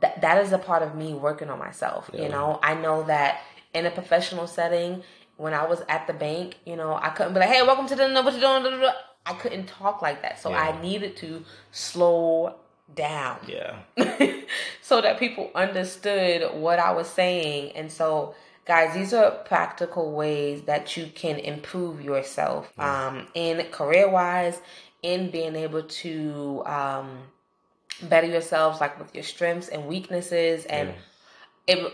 that 0.00 0.20
that 0.20 0.42
is 0.44 0.52
a 0.52 0.58
part 0.58 0.82
of 0.82 0.94
me 0.94 1.14
working 1.14 1.48
on 1.48 1.58
myself 1.58 2.10
you 2.12 2.28
know 2.28 2.58
i 2.62 2.74
know 2.74 3.02
that 3.04 3.40
in 3.74 3.86
a 3.86 3.90
professional 3.90 4.46
setting 4.46 5.02
when 5.36 5.54
i 5.54 5.64
was 5.66 5.82
at 5.88 6.06
the 6.06 6.12
bank 6.12 6.56
you 6.64 6.76
know 6.76 6.94
i 6.94 7.08
couldn't 7.10 7.32
be 7.34 7.40
like 7.40 7.48
hey 7.48 7.62
welcome 7.62 7.86
to 7.86 7.94
the 7.94 8.02
what 8.22 8.34
you 8.34 8.40
doing 8.40 8.62
da, 8.62 8.70
da, 8.70 8.80
da." 8.80 8.92
i 9.26 9.32
couldn't 9.34 9.66
talk 9.66 10.02
like 10.02 10.22
that 10.22 10.38
so 10.40 10.50
Yeah. 10.50 10.60
i 10.60 10.82
needed 10.82 11.16
to 11.18 11.44
slow 11.70 12.56
down 12.94 13.38
Yeah. 13.46 13.78
so 14.80 15.00
that 15.00 15.18
people 15.18 15.50
understood 15.54 16.54
what 16.54 16.78
I 16.78 16.92
was 16.92 17.08
saying. 17.08 17.72
And 17.74 17.90
so, 17.90 18.34
guys, 18.64 18.94
these 18.94 19.12
are 19.12 19.30
practical 19.44 20.12
ways 20.12 20.62
that 20.62 20.96
you 20.96 21.06
can 21.14 21.38
improve 21.38 22.00
yourself 22.00 22.72
um, 22.78 23.26
in 23.34 23.60
career 23.72 24.08
wise, 24.08 24.60
in 25.02 25.30
being 25.30 25.56
able 25.56 25.82
to 25.82 26.62
um, 26.66 27.18
better 28.02 28.26
yourselves, 28.26 28.80
like 28.80 28.98
with 28.98 29.14
your 29.14 29.24
strengths 29.24 29.68
and 29.68 29.86
weaknesses. 29.86 30.64
And 30.66 30.94
it, 31.66 31.92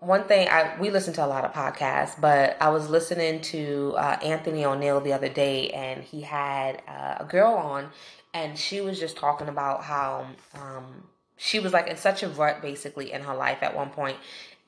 one 0.00 0.24
thing 0.24 0.48
I 0.48 0.76
we 0.80 0.90
listen 0.90 1.14
to 1.14 1.24
a 1.24 1.26
lot 1.26 1.44
of 1.44 1.52
podcasts, 1.52 2.20
but 2.20 2.56
I 2.60 2.70
was 2.70 2.88
listening 2.88 3.40
to 3.42 3.94
uh, 3.96 4.18
Anthony 4.22 4.62
ONeal 4.62 5.02
the 5.02 5.12
other 5.12 5.28
day, 5.28 5.70
and 5.70 6.02
he 6.02 6.22
had 6.22 6.82
uh, 6.88 7.16
a 7.20 7.24
girl 7.24 7.52
on, 7.52 7.90
and 8.34 8.58
she 8.58 8.80
was 8.80 8.98
just 8.98 9.16
talking 9.16 9.48
about 9.48 9.84
how 9.84 10.26
um, 10.54 11.04
she 11.36 11.58
was 11.58 11.72
like 11.72 11.88
in 11.88 11.96
such 11.96 12.22
a 12.22 12.28
rut 12.28 12.62
basically 12.62 13.12
in 13.12 13.22
her 13.22 13.34
life 13.34 13.58
at 13.62 13.74
one 13.74 13.90
point 13.90 14.16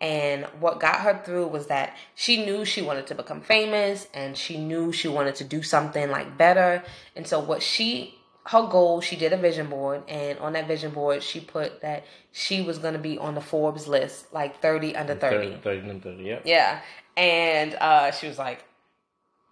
and 0.01 0.45
what 0.61 0.81
got 0.81 0.97
her 0.97 1.23
through 1.25 1.47
was 1.47 1.69
that 1.69 1.97
she 2.15 2.45
knew 2.45 2.65
she 2.65 2.83
wanted 2.83 3.07
to 3.07 3.15
become 3.15 3.41
famous 3.41 4.09
and 4.13 4.37
she 4.37 4.59
knew 4.59 4.93
she 4.93 5.09
wanted 5.09 5.35
to 5.37 5.45
do 5.45 5.63
something 5.63 6.11
like 6.11 6.37
better 6.37 6.83
and 7.15 7.27
so 7.27 7.39
what 7.41 7.63
she 7.63 8.19
her 8.47 8.67
goal 8.67 9.01
she 9.01 9.17
did 9.17 9.33
a 9.33 9.37
vision 9.39 9.69
board 9.69 10.03
and 10.09 10.39
on 10.39 10.53
that 10.53 10.67
vision 10.69 10.91
board 10.91 11.23
she 11.23 11.41
put 11.41 11.81
that 11.81 12.05
she 12.31 12.61
was 12.61 12.77
going 12.79 12.93
to 12.93 13.01
be 13.01 13.17
on 13.19 13.35
the 13.35 13.41
forbes 13.41 13.89
list 13.89 14.33
like 14.35 14.61
30 14.61 14.95
under 14.97 15.15
30 15.15 15.37
30, 15.53 15.61
30 15.63 15.89
and 15.91 16.03
30. 16.03 16.23
Yep. 16.25 16.43
yeah. 16.45 16.81
And 17.17 17.75
uh, 17.77 18.11
she 18.11 18.27
was 18.27 18.39
like, 18.39 18.65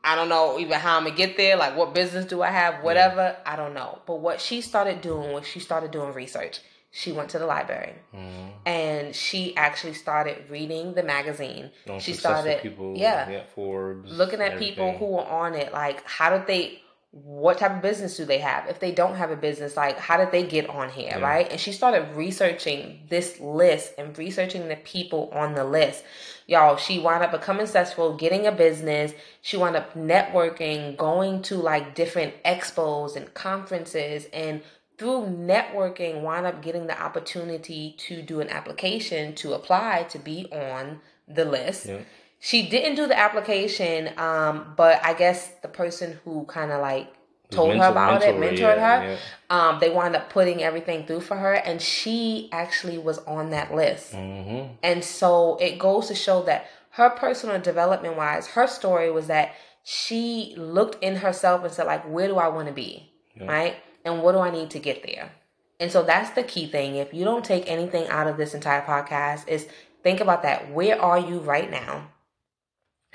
I 0.04 0.16
don't 0.16 0.28
know 0.28 0.58
even 0.58 0.78
how 0.80 0.96
I'm 0.98 1.04
gonna 1.04 1.14
get 1.16 1.36
there. 1.36 1.56
Like, 1.56 1.76
what 1.76 1.94
business 1.94 2.24
do 2.24 2.42
I 2.42 2.48
have? 2.48 2.82
Whatever. 2.82 3.36
I 3.46 3.54
don't 3.54 3.72
know. 3.72 4.00
But 4.04 4.16
what 4.20 4.40
she 4.40 4.60
started 4.60 5.00
doing 5.00 5.32
was 5.32 5.46
she 5.46 5.60
started 5.60 5.92
doing 5.92 6.12
research. 6.12 6.60
She 6.90 7.12
went 7.12 7.30
to 7.30 7.38
the 7.38 7.46
library 7.46 7.94
Mm-hmm. 8.14 8.48
and 8.66 9.14
she 9.16 9.56
actually 9.56 9.94
started 9.94 10.50
reading 10.50 10.92
the 10.94 11.02
magazine. 11.02 11.70
On 11.88 11.98
she 12.00 12.12
started, 12.12 12.60
people. 12.60 12.94
yeah, 12.96 13.44
Forbes. 13.54 14.10
looking 14.12 14.40
at 14.42 14.58
people 14.58 14.92
who 14.98 15.06
were 15.06 15.24
on 15.24 15.54
it. 15.54 15.72
Like, 15.72 16.06
how 16.06 16.36
did 16.36 16.46
they? 16.46 16.81
What 17.12 17.58
type 17.58 17.72
of 17.72 17.82
business 17.82 18.16
do 18.16 18.24
they 18.24 18.38
have? 18.38 18.66
If 18.68 18.80
they 18.80 18.90
don't 18.90 19.16
have 19.16 19.30
a 19.30 19.36
business, 19.36 19.76
like 19.76 19.98
how 19.98 20.16
did 20.16 20.32
they 20.32 20.44
get 20.44 20.68
on 20.70 20.88
here, 20.88 21.16
Yeah. 21.18 21.20
right? 21.20 21.50
And 21.50 21.60
she 21.60 21.70
started 21.70 22.16
researching 22.16 23.00
this 23.10 23.38
list 23.38 23.92
and 23.98 24.16
researching 24.16 24.68
the 24.68 24.76
people 24.76 25.28
on 25.30 25.54
the 25.54 25.64
list. 25.64 26.04
Y'all, 26.46 26.76
she 26.76 26.98
wound 26.98 27.22
up 27.22 27.30
becoming 27.30 27.66
successful, 27.66 28.16
getting 28.16 28.46
a 28.46 28.52
business. 28.52 29.12
She 29.42 29.58
wound 29.58 29.76
up 29.76 29.92
networking, 29.94 30.96
going 30.96 31.42
to 31.42 31.56
like 31.56 31.94
different 31.94 32.32
expos 32.44 33.14
and 33.14 33.32
conferences, 33.34 34.26
and 34.32 34.62
through 34.96 35.26
networking, 35.26 36.22
wound 36.22 36.46
up 36.46 36.62
getting 36.62 36.86
the 36.86 37.00
opportunity 37.00 37.94
to 37.98 38.22
do 38.22 38.40
an 38.40 38.48
application 38.48 39.34
to 39.34 39.52
apply 39.52 40.04
to 40.04 40.18
be 40.18 40.48
on 40.50 41.00
the 41.28 41.44
list. 41.44 41.86
Yeah. 41.86 41.98
She 42.44 42.68
didn't 42.68 42.96
do 42.96 43.06
the 43.06 43.16
application, 43.16 44.18
um, 44.18 44.74
but 44.76 45.00
I 45.04 45.14
guess 45.14 45.48
the 45.62 45.68
person 45.68 46.18
who 46.24 46.44
kind 46.46 46.72
of 46.72 46.80
like 46.80 47.06
told 47.50 47.68
mentor, 47.68 47.84
her 47.84 47.90
about 47.92 48.22
it, 48.24 48.34
mentored 48.34 48.58
yeah, 48.58 48.98
her. 48.98 49.10
Yeah. 49.12 49.16
Um, 49.48 49.78
they 49.78 49.90
wound 49.90 50.16
up 50.16 50.28
putting 50.28 50.60
everything 50.60 51.06
through 51.06 51.20
for 51.20 51.36
her, 51.36 51.54
and 51.54 51.80
she 51.80 52.48
actually 52.50 52.98
was 52.98 53.18
on 53.18 53.50
that 53.50 53.72
list. 53.72 54.14
Mm-hmm. 54.14 54.74
And 54.82 55.04
so 55.04 55.56
it 55.60 55.78
goes 55.78 56.08
to 56.08 56.16
show 56.16 56.42
that 56.42 56.66
her 56.90 57.10
personal 57.10 57.60
development 57.60 58.16
wise, 58.16 58.48
her 58.48 58.66
story 58.66 59.08
was 59.08 59.28
that 59.28 59.54
she 59.84 60.54
looked 60.56 61.00
in 61.00 61.14
herself 61.14 61.62
and 61.62 61.72
said, 61.72 61.86
like, 61.86 62.02
where 62.10 62.26
do 62.26 62.38
I 62.38 62.48
want 62.48 62.66
to 62.66 62.74
be? 62.74 63.12
Yeah. 63.36 63.46
Right? 63.46 63.76
And 64.04 64.20
what 64.20 64.32
do 64.32 64.38
I 64.38 64.50
need 64.50 64.70
to 64.70 64.80
get 64.80 65.04
there? 65.04 65.30
And 65.78 65.92
so 65.92 66.02
that's 66.02 66.30
the 66.30 66.42
key 66.42 66.66
thing. 66.66 66.96
If 66.96 67.14
you 67.14 67.24
don't 67.24 67.44
take 67.44 67.70
anything 67.70 68.08
out 68.08 68.26
of 68.26 68.36
this 68.36 68.52
entire 68.52 68.82
podcast, 68.82 69.46
is 69.46 69.68
think 70.02 70.18
about 70.18 70.42
that. 70.42 70.72
Where 70.72 71.00
are 71.00 71.20
you 71.20 71.38
right 71.38 71.70
now? 71.70 72.08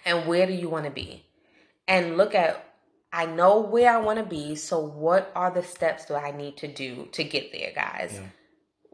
And 0.08 0.26
where 0.26 0.48
do 0.48 0.54
you 0.54 0.70
want 0.70 0.86
to 0.86 0.92
be? 0.92 1.26
And 1.88 2.18
look 2.18 2.34
at 2.34 2.64
I 3.12 3.26
know 3.26 3.60
where 3.60 3.94
I 3.94 3.98
want 3.98 4.20
to 4.20 4.26
be, 4.26 4.56
so 4.56 4.80
what 4.80 5.32
are 5.36 5.52
the 5.52 5.64
steps 5.64 6.06
do 6.06 6.16
I 6.16 6.32
need 6.32 6.58
to 6.58 6.68
do 6.68 7.08
to 7.14 7.24
get 7.24 7.52
there, 7.52 7.72
guys? 7.74 8.12
Yeah. 8.14 8.28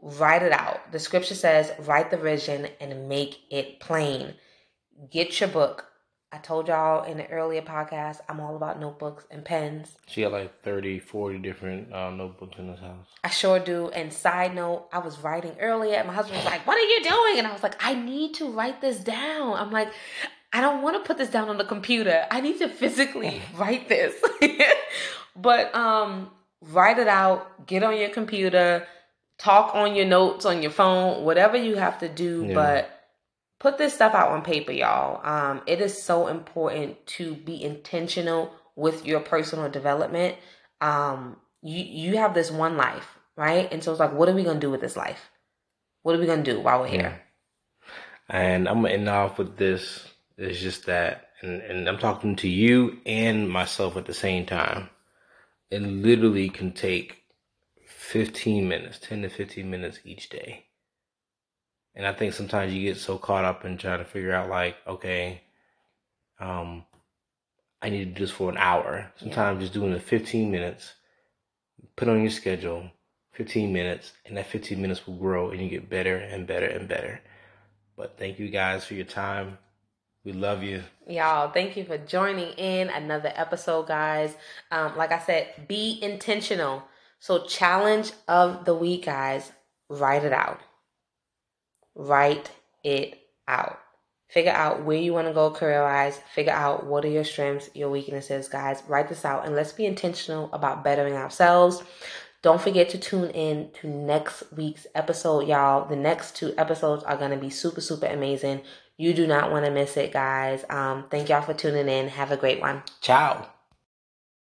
Write 0.00 0.42
it 0.42 0.52
out. 0.52 0.92
The 0.92 0.98
scripture 0.98 1.34
says, 1.34 1.72
write 1.80 2.10
the 2.10 2.16
vision 2.16 2.68
and 2.80 3.08
make 3.08 3.40
it 3.50 3.80
plain. 3.80 4.34
Get 5.10 5.40
your 5.40 5.48
book. 5.48 5.86
I 6.34 6.38
told 6.38 6.66
y'all 6.66 7.04
in 7.04 7.16
the 7.16 7.28
earlier 7.30 7.62
podcast, 7.62 8.18
I'm 8.28 8.40
all 8.40 8.56
about 8.56 8.80
notebooks 8.80 9.24
and 9.30 9.44
pens. 9.44 9.96
She 10.08 10.22
had 10.22 10.32
like 10.32 10.62
30, 10.62 10.98
40 10.98 11.38
different 11.38 11.92
uh, 11.92 12.10
notebooks 12.10 12.58
in 12.58 12.66
this 12.66 12.80
house. 12.80 13.06
I 13.22 13.30
sure 13.30 13.60
do. 13.60 13.88
And 13.90 14.12
side 14.12 14.52
note, 14.52 14.88
I 14.92 14.98
was 14.98 15.20
writing 15.20 15.54
earlier, 15.60 15.94
and 15.94 16.08
my 16.08 16.14
husband 16.14 16.38
was 16.38 16.44
like, 16.44 16.66
What 16.66 16.76
are 16.76 16.80
you 16.80 17.04
doing? 17.04 17.38
And 17.38 17.46
I 17.46 17.52
was 17.52 17.62
like, 17.62 17.76
I 17.78 17.94
need 17.94 18.34
to 18.34 18.50
write 18.50 18.80
this 18.80 18.98
down. 18.98 19.54
I'm 19.54 19.70
like, 19.70 19.92
I 20.54 20.60
don't 20.60 20.82
want 20.82 20.96
to 20.96 21.06
put 21.06 21.18
this 21.18 21.30
down 21.30 21.48
on 21.48 21.58
the 21.58 21.64
computer. 21.64 22.26
I 22.30 22.40
need 22.40 22.58
to 22.58 22.68
physically 22.68 23.42
write 23.56 23.88
this. 23.88 24.14
but 25.36 25.74
um 25.74 26.30
write 26.60 26.98
it 26.98 27.08
out, 27.08 27.66
get 27.66 27.82
on 27.82 27.98
your 27.98 28.08
computer, 28.08 28.86
talk 29.36 29.74
on 29.74 29.96
your 29.96 30.06
notes 30.06 30.46
on 30.46 30.62
your 30.62 30.70
phone, 30.70 31.24
whatever 31.24 31.56
you 31.56 31.74
have 31.74 31.98
to 31.98 32.08
do, 32.08 32.46
yeah. 32.46 32.54
but 32.54 32.90
put 33.58 33.78
this 33.78 33.94
stuff 33.94 34.14
out 34.14 34.30
on 34.30 34.42
paper, 34.42 34.70
y'all. 34.70 35.20
Um 35.26 35.62
it 35.66 35.80
is 35.80 36.00
so 36.00 36.28
important 36.28 37.04
to 37.18 37.34
be 37.34 37.60
intentional 37.60 38.54
with 38.76 39.04
your 39.04 39.20
personal 39.20 39.68
development. 39.68 40.36
Um 40.80 41.36
you 41.62 41.82
you 41.82 42.18
have 42.18 42.32
this 42.32 42.52
one 42.52 42.76
life, 42.76 43.18
right? 43.36 43.70
And 43.72 43.82
so 43.82 43.90
it's 43.90 44.00
like 44.00 44.12
what 44.12 44.28
are 44.28 44.34
we 44.34 44.44
going 44.44 44.60
to 44.60 44.66
do 44.66 44.70
with 44.70 44.80
this 44.80 44.96
life? 44.96 45.30
What 46.02 46.14
are 46.14 46.20
we 46.20 46.26
going 46.26 46.44
to 46.44 46.54
do 46.54 46.60
while 46.60 46.80
we're 46.80 46.86
here? 46.86 47.22
And 48.28 48.68
I'm 48.68 48.82
going 48.82 48.92
to 48.92 48.98
end 48.98 49.08
off 49.08 49.38
with 49.38 49.56
this 49.56 50.13
it's 50.36 50.60
just 50.60 50.86
that, 50.86 51.28
and, 51.40 51.62
and 51.62 51.88
I'm 51.88 51.98
talking 51.98 52.36
to 52.36 52.48
you 52.48 52.98
and 53.06 53.48
myself 53.48 53.96
at 53.96 54.06
the 54.06 54.14
same 54.14 54.46
time. 54.46 54.88
It 55.70 55.82
literally 55.82 56.48
can 56.50 56.72
take 56.72 57.22
15 57.86 58.68
minutes, 58.68 58.98
10 59.00 59.22
to 59.22 59.28
15 59.28 59.68
minutes 59.70 60.00
each 60.04 60.28
day. 60.28 60.66
And 61.94 62.06
I 62.06 62.12
think 62.12 62.34
sometimes 62.34 62.72
you 62.72 62.82
get 62.82 63.00
so 63.00 63.18
caught 63.18 63.44
up 63.44 63.64
in 63.64 63.78
trying 63.78 64.00
to 64.00 64.04
figure 64.04 64.32
out, 64.32 64.50
like, 64.50 64.76
okay, 64.86 65.42
um, 66.40 66.84
I 67.80 67.90
need 67.90 68.04
to 68.04 68.10
do 68.12 68.20
this 68.24 68.30
for 68.30 68.50
an 68.50 68.56
hour. 68.56 69.12
Sometimes 69.16 69.60
just 69.60 69.72
doing 69.72 69.92
the 69.92 70.00
15 70.00 70.50
minutes, 70.50 70.94
put 71.96 72.08
on 72.08 72.22
your 72.22 72.30
schedule, 72.30 72.90
15 73.32 73.72
minutes, 73.72 74.12
and 74.26 74.36
that 74.36 74.46
15 74.46 74.80
minutes 74.80 75.06
will 75.06 75.16
grow 75.16 75.50
and 75.50 75.60
you 75.60 75.68
get 75.68 75.88
better 75.88 76.16
and 76.16 76.46
better 76.46 76.66
and 76.66 76.88
better. 76.88 77.20
But 77.96 78.18
thank 78.18 78.38
you 78.38 78.48
guys 78.48 78.84
for 78.84 78.94
your 78.94 79.04
time. 79.04 79.58
We 80.24 80.32
love 80.32 80.62
you. 80.62 80.82
Y'all, 81.06 81.50
thank 81.50 81.76
you 81.76 81.84
for 81.84 81.98
joining 81.98 82.52
in 82.52 82.88
another 82.88 83.30
episode, 83.34 83.86
guys. 83.86 84.34
Um, 84.70 84.96
like 84.96 85.12
I 85.12 85.18
said, 85.18 85.68
be 85.68 85.98
intentional. 86.00 86.82
So, 87.18 87.44
challenge 87.44 88.12
of 88.26 88.64
the 88.64 88.74
week, 88.74 89.04
guys, 89.04 89.52
write 89.90 90.24
it 90.24 90.32
out. 90.32 90.60
Write 91.94 92.50
it 92.82 93.20
out. 93.46 93.78
Figure 94.28 94.52
out 94.52 94.84
where 94.84 94.96
you 94.96 95.12
want 95.12 95.28
to 95.28 95.34
go 95.34 95.50
career 95.50 95.82
wise. 95.82 96.18
Figure 96.34 96.52
out 96.52 96.86
what 96.86 97.04
are 97.04 97.08
your 97.08 97.24
strengths, 97.24 97.68
your 97.74 97.90
weaknesses, 97.90 98.48
guys. 98.48 98.82
Write 98.88 99.08
this 99.08 99.24
out 99.24 99.44
and 99.44 99.54
let's 99.54 99.72
be 99.72 99.84
intentional 99.84 100.48
about 100.52 100.82
bettering 100.82 101.14
ourselves. 101.14 101.82
Don't 102.42 102.60
forget 102.60 102.90
to 102.90 102.98
tune 102.98 103.30
in 103.30 103.70
to 103.80 103.88
next 103.88 104.42
week's 104.54 104.86
episode, 104.94 105.48
y'all. 105.48 105.88
The 105.88 105.96
next 105.96 106.36
two 106.36 106.52
episodes 106.58 107.04
are 107.04 107.16
going 107.16 107.30
to 107.30 107.38
be 107.38 107.48
super, 107.48 107.80
super 107.80 108.06
amazing. 108.06 108.62
You 108.96 109.12
do 109.12 109.26
not 109.26 109.50
want 109.50 109.64
to 109.64 109.70
miss 109.70 109.96
it, 109.96 110.12
guys. 110.12 110.64
Um, 110.70 111.06
thank 111.10 111.28
y'all 111.28 111.42
for 111.42 111.54
tuning 111.54 111.88
in. 111.88 112.08
Have 112.08 112.30
a 112.30 112.36
great 112.36 112.60
one. 112.60 112.82
Ciao. 113.00 113.53